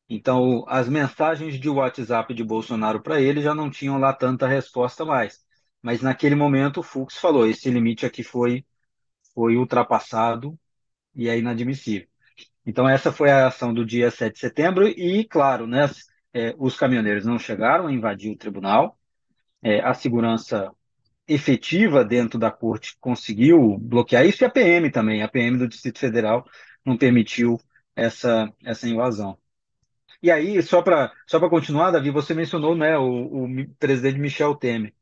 [0.10, 5.06] Então, as mensagens de WhatsApp de Bolsonaro para ele já não tinham lá tanta resposta
[5.06, 5.46] mais.
[5.82, 8.66] Mas naquele momento o Fux falou: esse limite aqui foi,
[9.34, 10.58] foi ultrapassado
[11.16, 12.08] e é inadmissível.
[12.66, 15.90] Então, essa foi a ação do dia 7 de setembro, e, claro, né,
[16.34, 19.00] é, os caminhoneiros não chegaram a invadir o tribunal,
[19.62, 20.72] é, a segurança
[21.28, 26.00] efetiva dentro da corte conseguiu bloquear isso, e a PM também, a PM do Distrito
[26.00, 26.46] Federal
[26.86, 27.60] não permitiu
[27.96, 29.38] essa, essa invasão.
[30.22, 34.94] E aí, só para só continuar, Davi, você mencionou né, o, o presidente Michel Temer.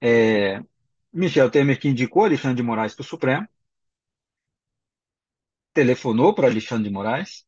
[0.00, 0.62] É,
[1.12, 3.48] Michel Temer que indicou Alexandre de Moraes para o Supremo,
[5.72, 7.44] telefonou para Alexandre de Moraes,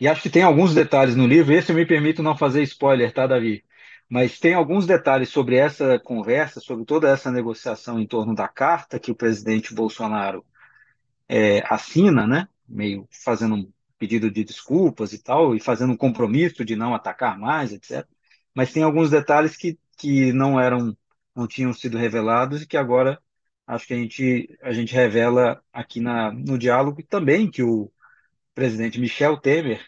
[0.00, 3.12] e acho que tem alguns detalhes no livro, esse eu me permito não fazer spoiler,
[3.12, 3.64] tá, Davi?
[4.08, 9.00] Mas tem alguns detalhes sobre essa conversa, sobre toda essa negociação em torno da carta
[9.00, 10.44] que o presidente Bolsonaro
[11.28, 12.48] é, assina, né?
[12.68, 17.38] Meio fazendo um pedido de desculpas e tal, e fazendo um compromisso de não atacar
[17.38, 18.06] mais, etc.
[18.54, 20.96] Mas tem alguns detalhes que, que não eram,
[21.34, 23.20] não tinham sido revelados e que agora
[23.66, 27.90] acho que a gente, a gente revela aqui na, no diálogo e também que o
[28.54, 29.84] presidente Michel Temer,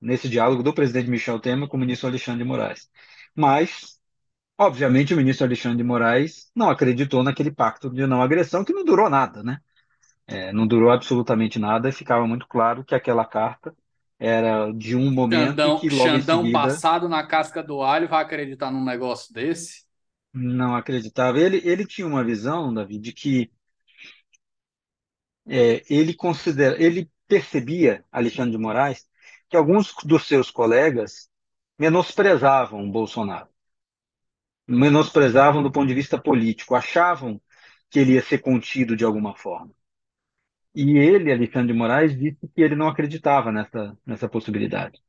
[0.00, 2.90] nesse diálogo do presidente Michel Temer com o ministro Alexandre de Moraes.
[3.34, 3.98] Mas,
[4.58, 8.84] obviamente, o ministro Alexandre de Moraes não acreditou naquele pacto de não agressão que não
[8.84, 9.60] durou nada, né?
[10.26, 13.74] É, não durou absolutamente nada e ficava muito claro que aquela carta
[14.18, 18.22] era de um momento Xandão, que logo Xandão seguida passado na casca do alho vai
[18.22, 19.84] acreditar num negócio desse?
[20.32, 21.38] não acreditava.
[21.40, 23.50] Ele, ele tinha uma visão, Davi, de que
[25.46, 29.06] é, ele considera, ele percebia, Alexandre de Moraes,
[29.48, 31.28] que alguns dos seus colegas
[31.78, 33.48] menosprezavam o Bolsonaro.
[34.68, 37.40] menosprezavam do ponto de vista político, achavam
[37.90, 39.70] que ele ia ser contido de alguma forma.
[40.74, 45.00] E ele, Alexandre de Moraes, disse que ele não acreditava nessa, nessa possibilidade.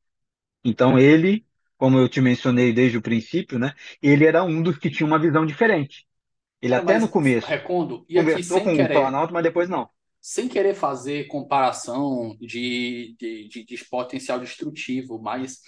[0.66, 1.45] Então ele,
[1.78, 5.20] como eu te mencionei desde o princípio, né, ele era um dos que tinha uma
[5.20, 6.07] visão diferente.
[6.61, 9.43] Ele É, até no começo Recondo, e aqui conversou sem com o querer, Planalto, mas
[9.43, 9.89] depois não.
[10.22, 15.61] sem querer fazer comparação de, de, de, de potencial destrutivo, mas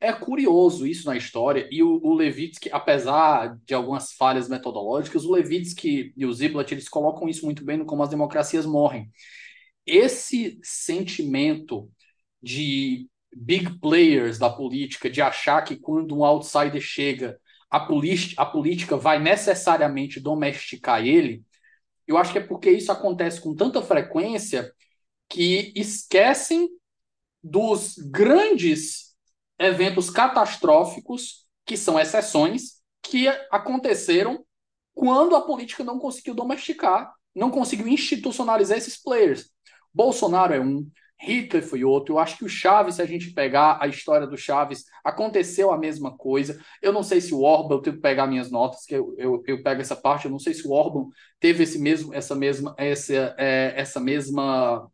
[0.00, 5.32] é curioso isso na história, e o, o Levitsky, apesar de algumas falhas metodológicas, o
[5.32, 9.10] Levitsky e o Ziblatt, eles colocam isso muito bem no Como as Democracias Morrem.
[9.84, 11.90] Esse sentimento
[12.42, 17.38] de big players da política, de achar que quando um outsider chega,
[17.70, 17.86] a,
[18.38, 21.44] a política vai necessariamente domesticar ele,
[22.06, 24.72] eu acho que é porque isso acontece com tanta frequência
[25.28, 26.68] que esquecem
[27.42, 29.09] dos grandes
[29.60, 34.44] eventos catastróficos, que são exceções, que aconteceram
[34.94, 39.50] quando a política não conseguiu domesticar, não conseguiu institucionalizar esses players.
[39.94, 40.88] Bolsonaro é um,
[41.20, 42.14] Hitler foi outro.
[42.14, 45.78] Eu acho que o Chaves, se a gente pegar a história do Chaves, aconteceu a
[45.78, 46.60] mesma coisa.
[46.80, 49.42] Eu não sei se o Orban, eu tenho que pegar minhas notas, que eu, eu,
[49.46, 51.08] eu pego essa parte, eu não sei se o Orban
[51.38, 54.90] teve esse mesmo, essa mesma, essa, é, essa mesma,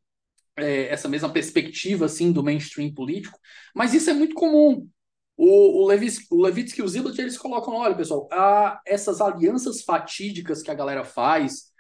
[0.57, 3.39] é, essa mesma perspectiva assim do mainstream político,
[3.75, 4.89] mas isso é muito comum.
[5.37, 9.83] O, o, Levis, o Levitsky e o Ziblatt, eles colocam, olha, pessoal, a, essas alianças
[9.83, 11.73] fatídicas que a galera faz,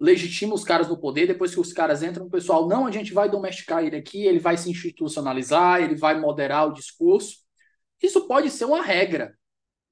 [0.00, 3.12] legitima os caras no poder, depois que os caras entram, o pessoal, não, a gente
[3.12, 7.38] vai domesticar ele aqui, ele vai se institucionalizar, ele vai moderar o discurso.
[8.02, 9.36] Isso pode ser uma regra,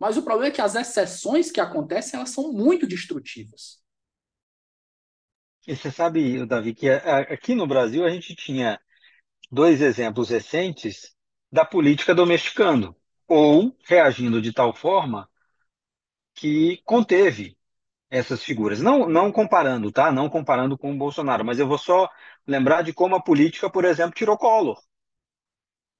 [0.00, 3.81] mas o problema é que as exceções que acontecem, elas são muito destrutivas.
[5.66, 8.80] E você sabe, Davi, que aqui no Brasil a gente tinha
[9.50, 11.14] dois exemplos recentes
[11.52, 12.96] da política domesticando,
[13.28, 15.28] ou reagindo de tal forma
[16.34, 17.56] que conteve
[18.10, 18.80] essas figuras.
[18.80, 20.12] Não, não comparando, tá?
[20.12, 22.08] Não comparando com o Bolsonaro, mas eu vou só
[22.46, 24.80] lembrar de como a política, por exemplo, tirou Collor.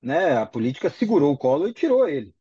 [0.03, 0.37] Né?
[0.37, 2.35] A política segurou o Collor e tirou ele.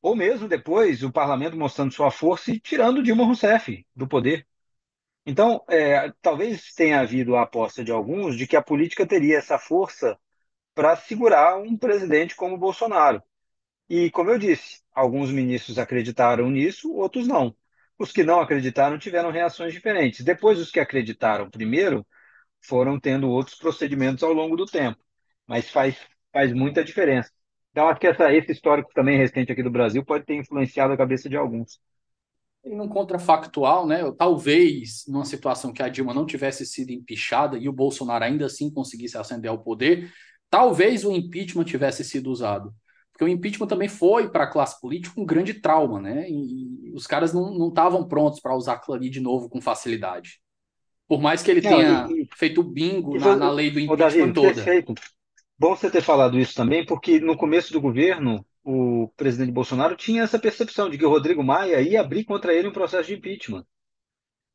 [0.00, 4.46] Ou mesmo depois, o parlamento mostrando sua força e tirando Dilma Rousseff do poder.
[5.24, 9.58] Então, é, talvez tenha havido a aposta de alguns de que a política teria essa
[9.58, 10.18] força
[10.74, 13.22] para segurar um presidente como Bolsonaro.
[13.88, 17.54] E, como eu disse, alguns ministros acreditaram nisso, outros não.
[17.98, 20.24] Os que não acreditaram tiveram reações diferentes.
[20.24, 22.06] Depois, os que acreditaram primeiro
[22.62, 24.98] foram tendo outros procedimentos ao longo do tempo.
[25.46, 25.96] Mas faz,
[26.32, 27.30] faz muita diferença.
[27.72, 30.96] Então, acho que essa, esse histórico também recente aqui do Brasil pode ter influenciado a
[30.96, 31.80] cabeça de alguns.
[32.64, 34.00] E num contrafactual, né?
[34.12, 38.70] Talvez numa situação que a Dilma não tivesse sido empichada e o Bolsonaro ainda assim
[38.70, 40.12] conseguisse ascender ao poder,
[40.48, 42.72] talvez o impeachment tivesse sido usado.
[43.12, 46.28] Porque o impeachment também foi para a classe política um grande trauma, né?
[46.28, 50.40] E, e os caras não estavam prontos para usar aquilo ali de novo com facilidade.
[51.08, 54.32] Por mais que ele não, tenha e, feito bingo na, na, lei do impeachment Davi,
[54.32, 54.54] toda.
[54.54, 54.94] Perfeito.
[55.58, 60.22] Bom você ter falado isso também, porque no começo do governo, o presidente Bolsonaro tinha
[60.22, 63.66] essa percepção de que o Rodrigo Maia ia abrir contra ele um processo de impeachment.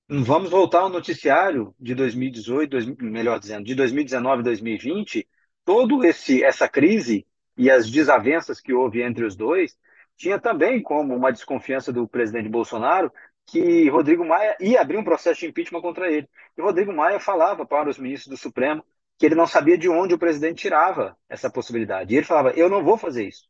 [0.09, 5.27] Vamos voltar ao noticiário de 2018, dois, melhor dizendo, de 2019 e 2020,
[5.65, 7.27] todo esse essa crise
[7.57, 9.77] e as desavenças que houve entre os dois,
[10.15, 13.11] tinha também como uma desconfiança do presidente Bolsonaro
[13.45, 16.29] que Rodrigo Maia ia abrir um processo de impeachment contra ele.
[16.57, 18.83] E Rodrigo Maia falava para os ministros do Supremo
[19.17, 22.13] que ele não sabia de onde o presidente tirava essa possibilidade.
[22.13, 23.47] E ele falava: eu não vou fazer isso.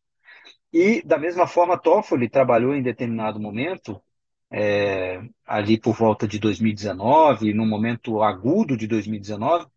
[0.71, 4.01] E, da mesma forma, Toffoli trabalhou em determinado momento,
[4.51, 9.67] é, ali por volta de 2019, num momento agudo de 2019,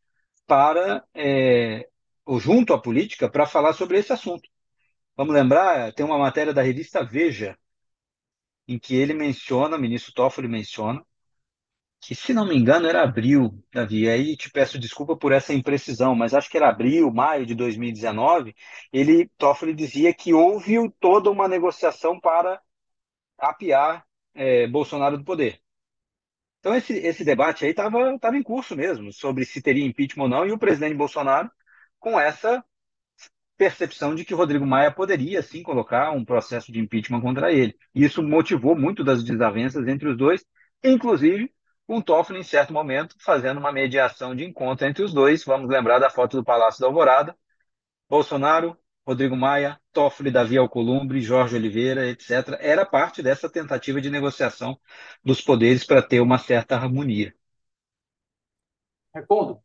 [0.47, 1.88] para é,
[2.38, 4.49] junto à política para falar sobre esse assunto.
[5.16, 7.59] Vamos lembrar, tem uma matéria da revista Veja,
[8.68, 11.05] em que ele menciona, o ministro Toffoli menciona,
[12.01, 14.09] que, se não me engano, era abril, Davi.
[14.09, 18.55] Aí te peço desculpa por essa imprecisão, mas acho que era abril, maio de 2019.
[18.92, 22.61] Ele, Toffoli, dizia que houve toda uma negociação para
[23.38, 25.61] apiar é, Bolsonaro do poder.
[26.61, 30.28] Então, esse, esse debate aí estava tava em curso mesmo, sobre se teria impeachment ou
[30.28, 31.51] não, e o presidente Bolsonaro
[31.98, 32.64] com essa
[33.57, 37.76] percepção de que Rodrigo Maia poderia sim colocar um processo de impeachment contra ele.
[37.94, 40.44] Isso motivou muito das desavenças entre os dois,
[40.82, 41.53] inclusive
[41.91, 45.43] com Toffoli, em certo momento, fazendo uma mediação de encontro entre os dois.
[45.45, 47.36] Vamos lembrar da foto do Palácio da Alvorada.
[48.09, 52.57] Bolsonaro, Rodrigo Maia, Toffoli, Davi Alcolumbre, Jorge Oliveira, etc.
[52.61, 54.78] Era parte dessa tentativa de negociação
[55.24, 57.34] dos poderes para ter uma certa harmonia.
[59.12, 59.61] Recordo,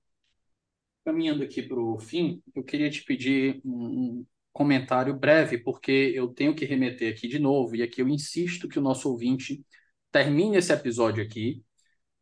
[1.06, 6.56] caminhando aqui para o fim, eu queria te pedir um, comentário breve, porque eu tenho
[6.56, 9.64] que remeter aqui de novo, e aqui eu insisto que o nosso ouvinte
[10.12, 11.64] termine esse episódio aqui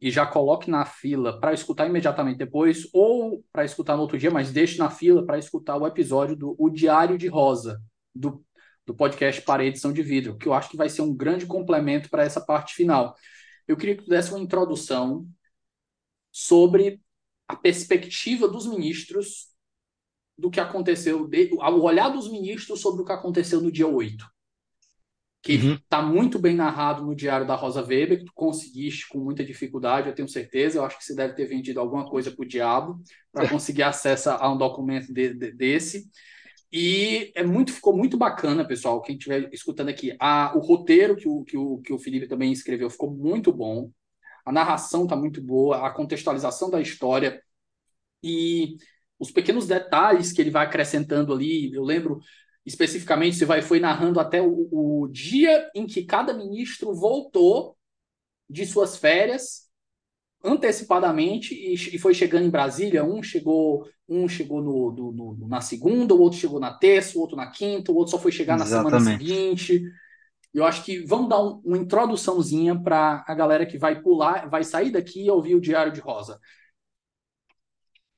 [0.03, 4.29] e já coloque na fila para escutar imediatamente depois, ou para escutar no outro dia,
[4.29, 7.81] mas deixe na fila para escutar o episódio do O Diário de Rosa,
[8.13, 8.45] do,
[8.85, 12.09] do podcast para edição de vidro, que eu acho que vai ser um grande complemento
[12.09, 13.15] para essa parte final.
[13.65, 15.25] Eu queria que tu desse uma introdução
[16.29, 16.99] sobre
[17.47, 19.53] a perspectiva dos ministros
[20.37, 24.32] do que aconteceu, o olhar dos ministros sobre o que aconteceu no dia 8.
[25.43, 26.13] Que está uhum.
[26.13, 30.15] muito bem narrado no Diário da Rosa Weber, que tu conseguiste com muita dificuldade, eu
[30.15, 30.79] tenho certeza.
[30.79, 34.29] Eu acho que você deve ter vendido alguma coisa para o diabo para conseguir acesso
[34.29, 36.09] a um documento de, de, desse.
[36.71, 39.01] E é muito, ficou muito bacana, pessoal.
[39.01, 42.51] Quem estiver escutando aqui, a, o roteiro que o, que, o, que o Felipe também
[42.51, 43.91] escreveu ficou muito bom.
[44.45, 47.41] A narração está muito boa, a contextualização da história
[48.23, 48.77] e
[49.19, 51.73] os pequenos detalhes que ele vai acrescentando ali.
[51.73, 52.19] Eu lembro
[52.65, 57.77] especificamente, você vai foi narrando até o, o dia em que cada ministro voltou
[58.49, 59.63] de suas férias
[60.43, 63.03] antecipadamente e, e, foi chegando em Brasília.
[63.03, 67.21] Um chegou, um chegou no, no, no, na segunda, o outro chegou na terça, o
[67.21, 68.91] outro na quinta, o outro só foi chegar Exatamente.
[68.91, 69.83] na semana seguinte.
[70.53, 74.63] Eu acho que vamos dar um, uma introduçãozinha para a galera que vai pular, vai
[74.63, 76.39] sair daqui e ouvir o Diário de Rosa.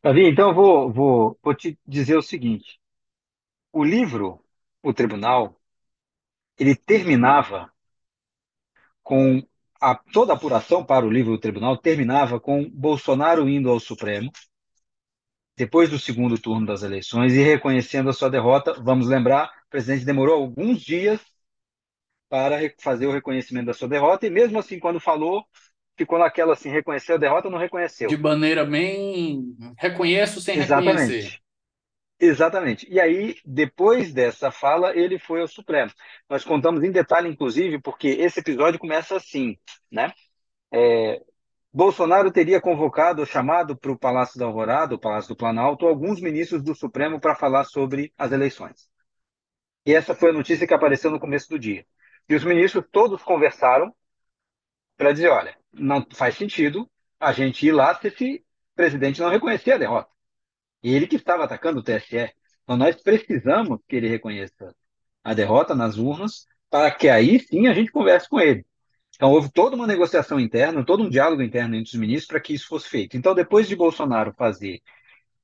[0.03, 2.79] Davi, então eu vou, vou, vou te dizer o seguinte:
[3.75, 4.41] o livro,
[4.81, 5.61] o tribunal,
[6.57, 7.71] ele terminava
[9.03, 9.41] com
[9.79, 14.31] a, toda a apuração para o livro do tribunal terminava com Bolsonaro indo ao Supremo
[15.57, 18.73] depois do segundo turno das eleições e reconhecendo a sua derrota.
[18.81, 21.19] Vamos lembrar, o presidente demorou alguns dias
[22.29, 25.45] para fazer o reconhecimento da sua derrota e mesmo assim quando falou
[25.97, 28.09] ficou naquela assim, reconheceu a derrota ou não reconheceu?
[28.09, 29.55] De maneira bem.
[29.77, 30.99] Reconheço sem Exatamente.
[30.99, 31.44] reconhecer.
[32.19, 32.87] Exatamente.
[32.89, 35.91] E aí, depois dessa fala, ele foi ao Supremo.
[36.29, 39.57] Nós contamos em detalhe, inclusive, porque esse episódio começa assim,
[39.91, 40.13] né?
[40.73, 41.21] É,
[41.73, 46.63] Bolsonaro teria convocado, chamado para o Palácio da Alvorada, o Palácio do Planalto, alguns ministros
[46.63, 48.89] do Supremo para falar sobre as eleições.
[49.85, 51.85] E essa foi a notícia que apareceu no começo do dia.
[52.29, 53.93] E os ministros todos conversaram
[54.97, 56.89] para dizer, olha, não faz sentido
[57.19, 58.45] a gente ir lá se esse
[58.75, 60.14] presidente não reconhecer a derrota.
[60.87, 62.31] Ele que estava atacando o TSE.
[62.63, 64.75] Então nós precisamos que ele reconheça
[65.23, 68.65] a derrota nas urnas para que aí sim a gente converse com ele.
[69.15, 72.53] Então houve toda uma negociação interna, todo um diálogo interno entre os ministros para que
[72.53, 73.17] isso fosse feito.
[73.17, 74.81] Então depois de Bolsonaro fazer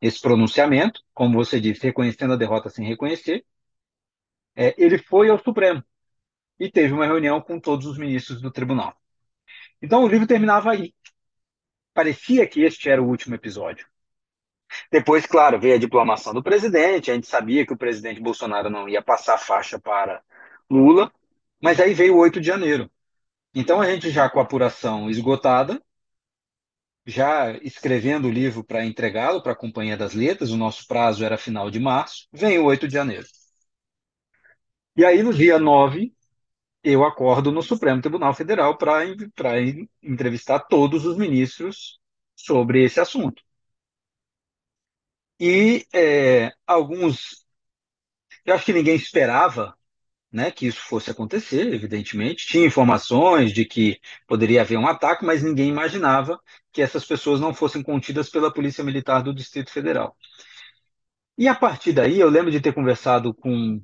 [0.02, 3.46] esse pronunciamento, como você disse, reconhecendo a derrota sem reconhecer,
[4.56, 5.84] é, ele foi ao Supremo
[6.60, 8.96] e teve uma reunião com todos os ministros do tribunal.
[9.82, 10.94] Então o livro terminava aí.
[11.94, 13.91] Parecia que este era o último episódio.
[14.92, 18.88] Depois, claro, veio a diplomação do presidente, a gente sabia que o presidente Bolsonaro não
[18.88, 20.22] ia passar faixa para
[20.70, 21.12] Lula,
[21.62, 22.90] mas aí veio o 8 de janeiro.
[23.54, 25.82] Então a gente já com a apuração esgotada,
[27.06, 31.38] já escrevendo o livro para entregá-lo para a Companhia das Letras, o nosso prazo era
[31.38, 33.28] final de março, vem o 8 de janeiro.
[34.96, 36.14] E aí no dia 9,
[36.84, 39.04] eu acordo no Supremo Tribunal Federal para
[40.02, 42.00] entrevistar todos os ministros
[42.36, 43.44] sobre esse assunto.
[45.42, 47.44] E é, alguns.
[48.46, 49.76] Eu acho que ninguém esperava
[50.32, 52.46] né, que isso fosse acontecer, evidentemente.
[52.46, 56.40] Tinha informações de que poderia haver um ataque, mas ninguém imaginava
[56.72, 60.16] que essas pessoas não fossem contidas pela Polícia Militar do Distrito Federal.
[61.38, 63.82] E a partir daí, eu lembro de ter conversado com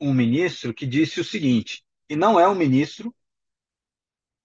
[0.00, 3.14] um ministro que disse o seguinte: e não é um ministro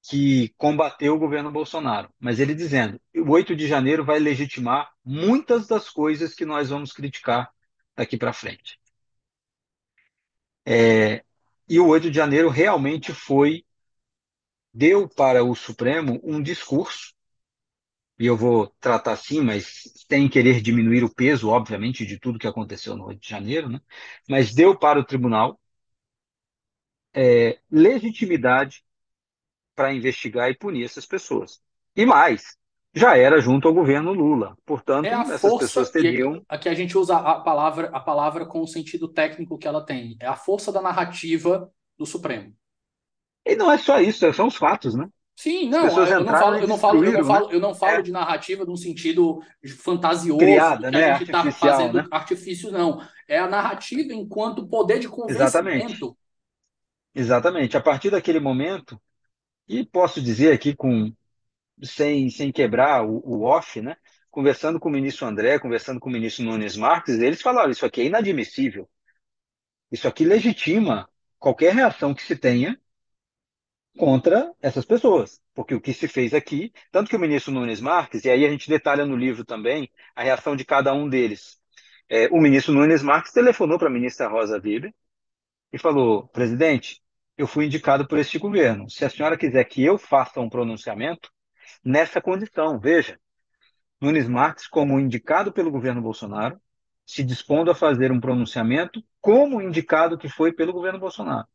[0.09, 5.67] que combateu o governo Bolsonaro, mas ele dizendo: o 8 de janeiro vai legitimar muitas
[5.67, 7.51] das coisas que nós vamos criticar
[7.95, 8.79] daqui para frente.
[10.65, 11.23] É,
[11.69, 13.65] e o 8 de janeiro realmente foi,
[14.73, 17.13] deu para o Supremo um discurso,
[18.19, 22.47] e eu vou tratar assim, mas sem querer diminuir o peso, obviamente, de tudo que
[22.47, 23.81] aconteceu no 8 de janeiro, né?
[24.27, 25.59] mas deu para o tribunal
[27.13, 28.83] é, legitimidade
[29.77, 31.61] para investigar e punir essas pessoas.
[31.95, 32.57] E mais,
[32.95, 34.57] já era junto ao governo Lula.
[34.65, 36.43] Portanto, é essas pessoas teriam.
[36.49, 40.17] Aqui a gente usa a palavra, a palavra com o sentido técnico que ela tem.
[40.19, 42.55] É a força da narrativa do Supremo.
[43.45, 45.07] E não é só isso, são os fatos, né?
[45.35, 48.01] Sim, não, eu não falo, eu não falo, eu não falo, eu não falo é.
[48.01, 49.39] de narrativa num sentido
[49.77, 51.11] fantasioso, Criada, que né?
[51.11, 52.07] a gente está fazendo né?
[52.09, 52.99] artifício, não.
[53.27, 55.43] É a narrativa enquanto poder de convencimento.
[55.43, 56.17] Exatamente.
[57.13, 57.77] Exatamente.
[57.77, 58.99] A partir daquele momento,
[59.67, 61.13] e posso dizer aqui com
[61.83, 63.97] sem, sem quebrar o, o off, né?
[64.31, 68.01] Conversando com o ministro André, conversando com o ministro Nunes Marques, eles falaram isso aqui
[68.01, 68.89] é inadmissível.
[69.91, 71.09] Isso aqui legitima
[71.39, 72.79] qualquer reação que se tenha
[73.97, 75.41] contra essas pessoas.
[75.53, 78.49] Porque o que se fez aqui, tanto que o ministro Nunes Marques, e aí a
[78.49, 81.59] gente detalha no livro também a reação de cada um deles.
[82.09, 84.93] É, o ministro Nunes Marques telefonou para a ministra Rosa Weber
[85.73, 87.01] e falou: presidente,
[87.37, 88.89] eu fui indicado por este governo.
[88.89, 91.29] Se a senhora quiser que eu faça um pronunciamento,
[91.83, 93.19] nessa condição, veja,
[94.01, 96.59] Nunes Marques, como indicado pelo governo Bolsonaro,
[97.05, 101.47] se dispondo a fazer um pronunciamento como indicado que foi pelo governo Bolsonaro.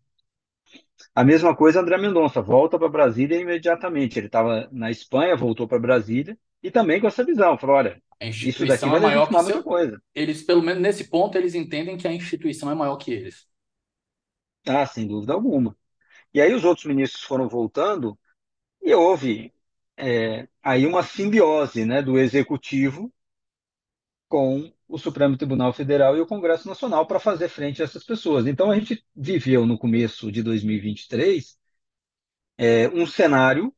[1.14, 4.18] A mesma coisa André Mendonça, volta para Brasília imediatamente.
[4.18, 7.59] Ele estava na Espanha, voltou para Brasília e também com essa visão.
[7.59, 9.62] Falou, olha, isso daqui vai é maior que seu...
[9.62, 10.01] coisa.
[10.14, 13.47] Eles, pelo menos nesse ponto, eles entendem que a instituição é maior que eles.
[14.66, 15.76] Ah, sem dúvida alguma.
[16.34, 18.18] E aí os outros ministros foram voltando
[18.82, 19.54] e houve
[19.96, 23.12] é, aí uma simbiose né, do executivo
[24.28, 28.46] com o Supremo Tribunal Federal e o Congresso Nacional para fazer frente a essas pessoas.
[28.46, 31.58] Então a gente viveu no começo de 2023
[32.58, 33.74] é, um cenário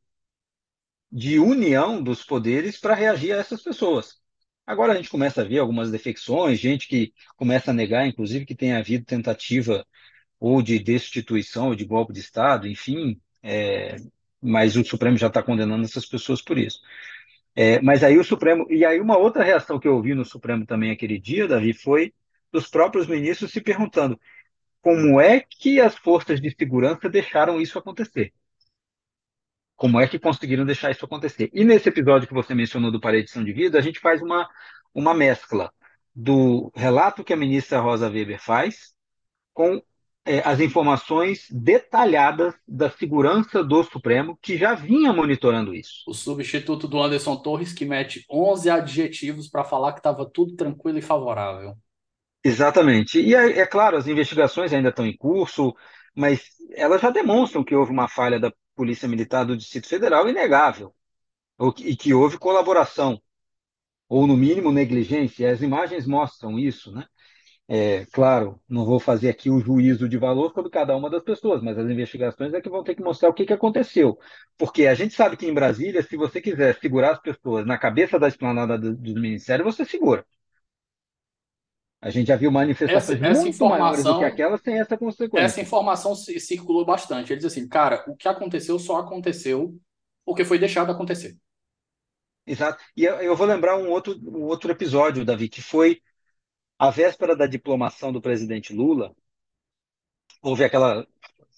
[1.10, 4.20] de união dos poderes para reagir a essas pessoas.
[4.66, 8.54] Agora a gente começa a ver algumas defecções, gente que começa a negar, inclusive, que
[8.54, 9.86] tenha havido tentativa
[10.38, 13.96] ou de destituição ou de golpe de Estado, enfim, é,
[14.40, 16.80] mas o Supremo já está condenando essas pessoas por isso.
[17.56, 20.66] É, mas aí o Supremo, e aí uma outra reação que eu ouvi no Supremo
[20.66, 22.12] também aquele dia, Davi, foi
[22.52, 24.18] dos próprios ministros se perguntando
[24.82, 28.32] como é que as forças de segurança deixaram isso acontecer.
[29.76, 31.50] Como é que conseguiram deixar isso acontecer?
[31.52, 34.48] E nesse episódio que você mencionou do Parede de Vida, a gente faz uma,
[34.92, 35.72] uma mescla
[36.14, 38.94] do relato que a ministra Rosa Weber faz
[39.52, 39.82] com
[40.26, 46.02] é, as informações detalhadas da segurança do Supremo, que já vinha monitorando isso.
[46.08, 50.98] O substituto do Anderson Torres, que mete 11 adjetivos para falar que estava tudo tranquilo
[50.98, 51.76] e favorável.
[52.42, 53.20] Exatamente.
[53.20, 55.74] E é, é, claro, as investigações ainda estão em curso,
[56.14, 60.94] mas elas já demonstram que houve uma falha da Polícia Militar do Distrito Federal inegável,
[61.78, 63.20] e que houve colaboração,
[64.08, 65.50] ou no mínimo negligência.
[65.50, 67.06] As imagens mostram isso, né?
[67.66, 71.62] É, claro, não vou fazer aqui o juízo de valor sobre cada uma das pessoas,
[71.62, 74.18] mas as investigações é que vão ter que mostrar o que, que aconteceu.
[74.58, 78.18] Porque a gente sabe que em Brasília, se você quiser segurar as pessoas na cabeça
[78.18, 80.26] da esplanada do, do Ministério, você segura.
[82.02, 85.46] A gente já viu manifestações essa, essa muito maiores do que aquelas sem essa consequência.
[85.46, 87.32] Essa informação circulou bastante.
[87.32, 89.74] Ele diz assim, cara, o que aconteceu só aconteceu
[90.22, 91.34] porque foi deixado acontecer.
[92.46, 92.78] Exato.
[92.94, 96.02] E eu, eu vou lembrar um outro, um outro episódio, Davi, que foi
[96.78, 99.14] a véspera da diplomação do presidente Lula,
[100.42, 101.06] houve aquela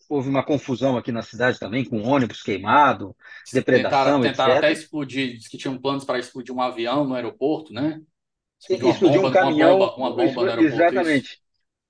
[0.08, 3.16] houve uma confusão aqui na cidade também, com ônibus queimado,
[3.52, 7.72] depredação, tentaram, tentaram até explodir, disse que tinham planos para explodir um avião no aeroporto,
[7.72, 8.00] né?
[8.60, 11.42] Explodir, explodir um caminhão, uma bomba, uma bomba no aeroporto, exatamente,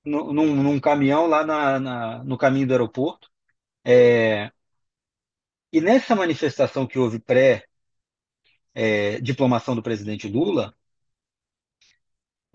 [0.04, 3.28] num, num, caminhão lá na, na, no caminho do aeroporto.
[3.84, 4.50] É,
[5.72, 10.74] e nessa manifestação que houve pré-diplomação é, do presidente Lula,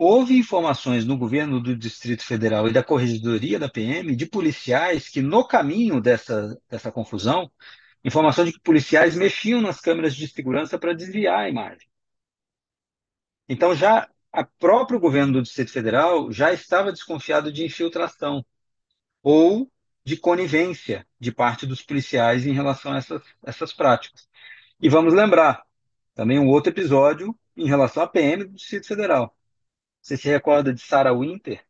[0.03, 5.21] Houve informações no governo do Distrito Federal e da Corregedoria da PM de policiais que,
[5.21, 7.51] no caminho dessa, dessa confusão,
[8.03, 11.87] informação de que policiais mexiam nas câmeras de segurança para desviar a imagem.
[13.47, 18.43] Então, já o próprio governo do Distrito Federal já estava desconfiado de infiltração
[19.21, 19.71] ou
[20.03, 24.27] de conivência de parte dos policiais em relação a essas, essas práticas.
[24.81, 25.61] E vamos lembrar
[26.15, 29.37] também um outro episódio em relação à PM do Distrito Federal
[30.01, 31.63] você se recorda de Sarah Winter?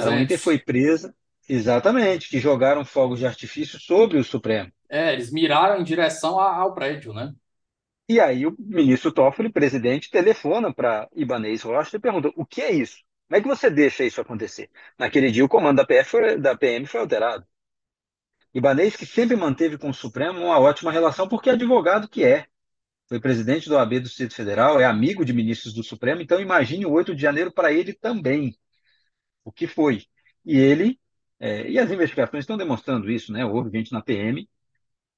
[0.00, 1.14] Sarah Winter foi presa,
[1.48, 4.72] exatamente, que jogaram fogos de artifício sobre o Supremo.
[4.88, 7.32] É, eles miraram em direção ao prédio, né?
[8.08, 12.72] E aí o ministro Toffoli, presidente, telefona para Ibanez Rocha e pergunta: o que é
[12.72, 12.96] isso?
[13.28, 14.70] Como é que você deixa isso acontecer?
[14.98, 17.46] Naquele dia o comando da, PF foi, da PM foi alterado.
[18.54, 22.46] Ibanez, que sempre manteve com o Supremo uma ótima relação, porque é advogado que é
[23.08, 26.86] foi presidente do OAB do Distrito Federal, é amigo de ministros do Supremo, então imagine
[26.86, 28.54] o 8 de janeiro para ele também.
[29.44, 30.04] O que foi?
[30.44, 30.98] E ele,
[31.40, 33.44] é, e as investigações estão demonstrando isso, né?
[33.44, 34.48] Houve gente na PM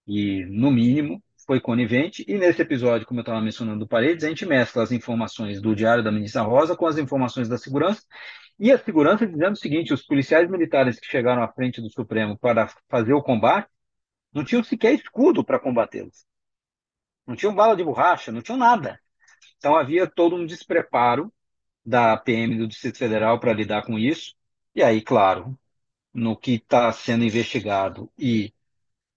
[0.06, 2.24] e, no mínimo, foi conivente.
[2.28, 5.74] E nesse episódio, como eu estava mencionando do Paredes, a gente mescla as informações do
[5.74, 8.02] Diário da Ministra Rosa com as informações da segurança.
[8.58, 12.38] E a segurança dizendo o seguinte: os policiais militares que chegaram à frente do Supremo
[12.38, 13.68] para fazer o combate
[14.32, 16.29] não tinham sequer escudo para combatê-los.
[17.30, 19.00] Não tinham bala de borracha, não tinham nada.
[19.56, 21.32] Então havia todo um despreparo
[21.86, 24.34] da PM do Distrito Federal para lidar com isso.
[24.74, 25.56] E aí, claro,
[26.12, 28.52] no que está sendo investigado e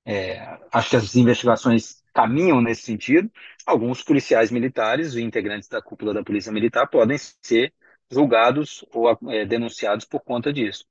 [0.06, 3.32] é, acho que as investigações caminham nesse sentido,
[3.66, 7.74] alguns policiais militares e integrantes da cúpula da Polícia Militar podem ser
[8.12, 10.86] julgados ou é, denunciados por conta disso.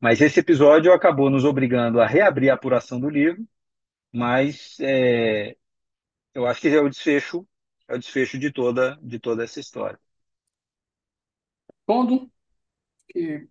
[0.00, 3.46] Mas esse episódio acabou nos obrigando a reabrir a apuração do livro,
[4.12, 5.56] mas é,
[6.34, 7.46] eu acho que é o desfecho,
[7.88, 9.98] é o desfecho de toda, de toda essa história.
[11.86, 12.30] Quando
[13.08, 13.48] que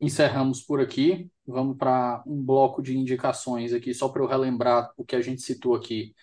[0.00, 5.04] encerramos por aqui, vamos para um bloco de indicações aqui, só para eu relembrar o
[5.04, 6.14] que a gente citou aqui.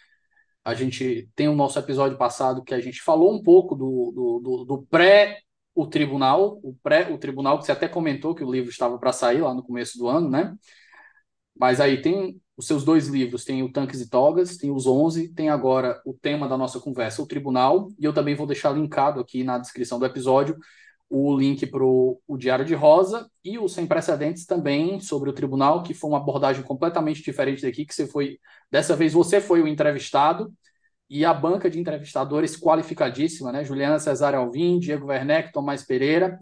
[0.65, 4.39] A gente tem o nosso episódio passado que a gente falou um pouco do, do,
[4.41, 5.41] do, do pré
[5.75, 9.13] o tribunal, o pré o tribunal que você até comentou que o livro estava para
[9.13, 10.55] sair lá no começo do ano, né?
[11.55, 15.29] Mas aí tem os seus dois livros, tem o Tanques e Togas, tem os 11,
[15.29, 19.19] tem agora o tema da nossa conversa, o tribunal, e eu também vou deixar linkado
[19.19, 20.57] aqui na descrição do episódio
[21.13, 25.83] o link para o Diário de Rosa e o Sem Precedentes também sobre o tribunal,
[25.83, 28.39] que foi uma abordagem completamente diferente daqui, que você foi,
[28.71, 30.53] dessa vez você foi o entrevistado,
[31.09, 33.65] e a banca de entrevistadores qualificadíssima, né?
[33.65, 36.39] Juliana Cesare Alvim, Diego Werneck, Tomás Pereira.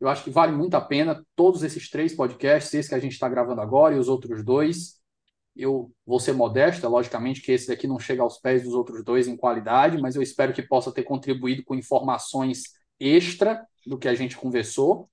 [0.00, 3.12] Eu acho que vale muito a pena todos esses três podcasts, esse que a gente
[3.12, 4.99] está gravando agora e os outros dois.
[5.60, 9.04] Eu vou ser modesto, é logicamente que esse daqui não chega aos pés dos outros
[9.04, 12.62] dois em qualidade, mas eu espero que possa ter contribuído com informações
[12.98, 15.10] extra do que a gente conversou.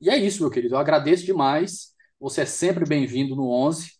[0.00, 0.74] E é isso, meu querido.
[0.74, 1.94] Eu agradeço demais.
[2.18, 3.92] Você é sempre bem-vindo no 11.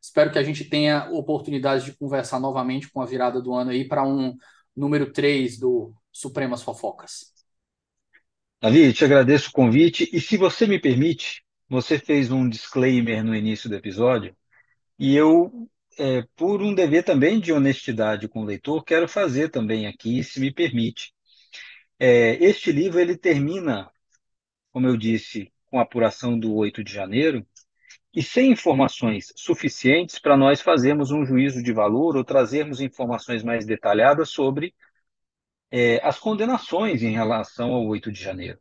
[0.00, 3.86] Espero que a gente tenha oportunidade de conversar novamente com a virada do ano aí
[3.86, 4.34] para um
[4.74, 7.32] número 3 do Supremas Fofocas.
[8.58, 13.34] Davi, te agradeço o convite e se você me permite, você fez um disclaimer no
[13.34, 14.34] início do episódio
[14.98, 15.68] e eu,
[15.98, 20.40] é, por um dever também de honestidade com o leitor, quero fazer também aqui, se
[20.40, 21.12] me permite.
[21.98, 23.90] É, este livro ele termina,
[24.72, 27.46] como eu disse, com a apuração do 8 de janeiro,
[28.14, 33.66] e sem informações suficientes para nós fazermos um juízo de valor ou trazermos informações mais
[33.66, 34.74] detalhadas sobre
[35.70, 38.58] é, as condenações em relação ao 8 de janeiro.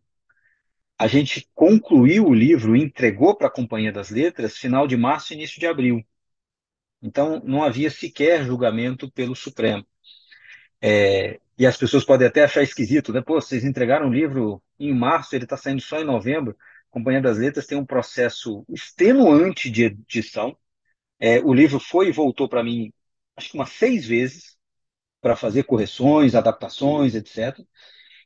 [0.99, 5.59] A gente concluiu o livro entregou para a Companhia das Letras final de março início
[5.59, 6.03] de abril.
[7.02, 9.86] Então, não havia sequer julgamento pelo Supremo.
[10.82, 13.22] É, e as pessoas podem até achar esquisito, né?
[13.22, 16.56] Pô, vocês entregaram o livro em março, ele está saindo só em novembro.
[16.90, 20.57] Companhia das Letras tem um processo extenuante de edição.
[21.19, 22.94] É, o livro foi e voltou para mim,
[23.36, 24.57] acho que umas seis vezes,
[25.22, 27.60] para fazer correções, adaptações, etc.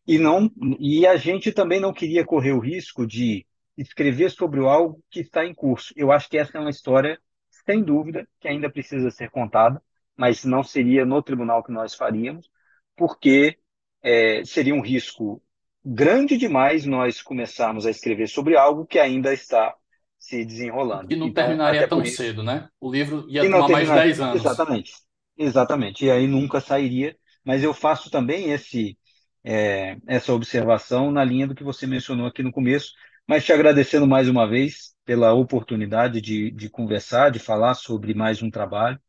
[0.06, 3.46] E, não, e a gente também não queria correr o risco de
[3.78, 5.94] escrever sobre algo que está em curso.
[5.96, 7.20] Eu acho que essa é uma história,
[7.66, 9.82] sem dúvida, que ainda precisa ser contada,
[10.16, 12.50] mas não seria no tribunal que nós faríamos,
[12.96, 13.58] porque
[14.04, 15.42] é, seria um risco
[15.84, 19.76] grande demais nós começarmos a escrever sobre algo que ainda está
[20.20, 21.12] se desenrolando.
[21.12, 22.70] E não então, terminaria tão isso, cedo, né?
[22.80, 24.36] O livro ia tomar mais de 10 anos.
[24.36, 24.94] Exatamente.
[25.36, 26.06] Exatamente.
[26.06, 27.18] E aí nunca sairia.
[27.44, 28.96] Mas eu faço também esse,
[29.44, 32.94] é, essa observação na linha do que você mencionou aqui no começo,
[33.32, 38.44] mas te agradecendo mais uma vez pela oportunidade de, de conversar, de falar sobre mais
[38.44, 39.00] um trabalho.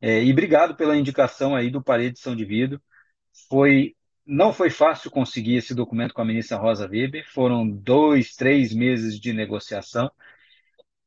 [0.00, 2.80] É, e obrigado pela indicação aí do Parede São de Vidro.
[3.48, 8.72] Foi não foi fácil conseguir esse documento com a ministra Rosa Weber, foram dois, três
[8.72, 10.12] meses de negociação,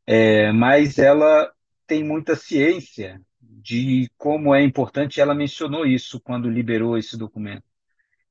[0.06, 1.50] é, mas ela
[1.88, 7.64] tem muita ciência de como é importante, ela mencionou isso quando liberou esse documento,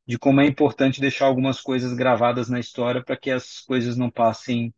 [0.09, 4.11] de como é importante deixar algumas coisas gravadas na história para que as coisas não
[4.11, 4.75] passem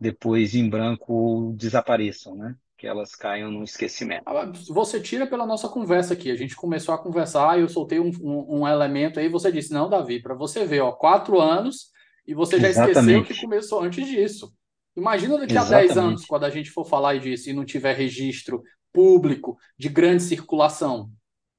[0.00, 2.56] depois em branco ou desapareçam, né?
[2.78, 4.24] que elas caiam no esquecimento.
[4.70, 6.30] Você tira pela nossa conversa aqui.
[6.30, 9.86] A gente começou a conversar, eu soltei um, um, um elemento aí, você disse, não,
[9.86, 11.90] Davi, para você ver, ó, quatro anos
[12.26, 13.00] e você já Exatamente.
[13.00, 14.50] esqueceu que começou antes disso.
[14.96, 15.74] Imagina daqui Exatamente.
[15.74, 19.90] a dez anos, quando a gente for falar disso e não tiver registro público de
[19.90, 21.10] grande circulação,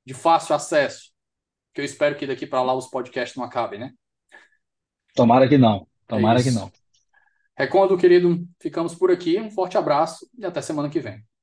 [0.04, 1.11] de fácil acesso,
[1.74, 3.94] que eu espero que daqui para lá os podcasts não acabem, né?
[5.16, 5.88] Tomara que não.
[6.08, 6.72] Tomara é que não.
[7.58, 9.40] Recondo, querido, ficamos por aqui.
[9.40, 11.24] Um forte abraço e até semana que vem.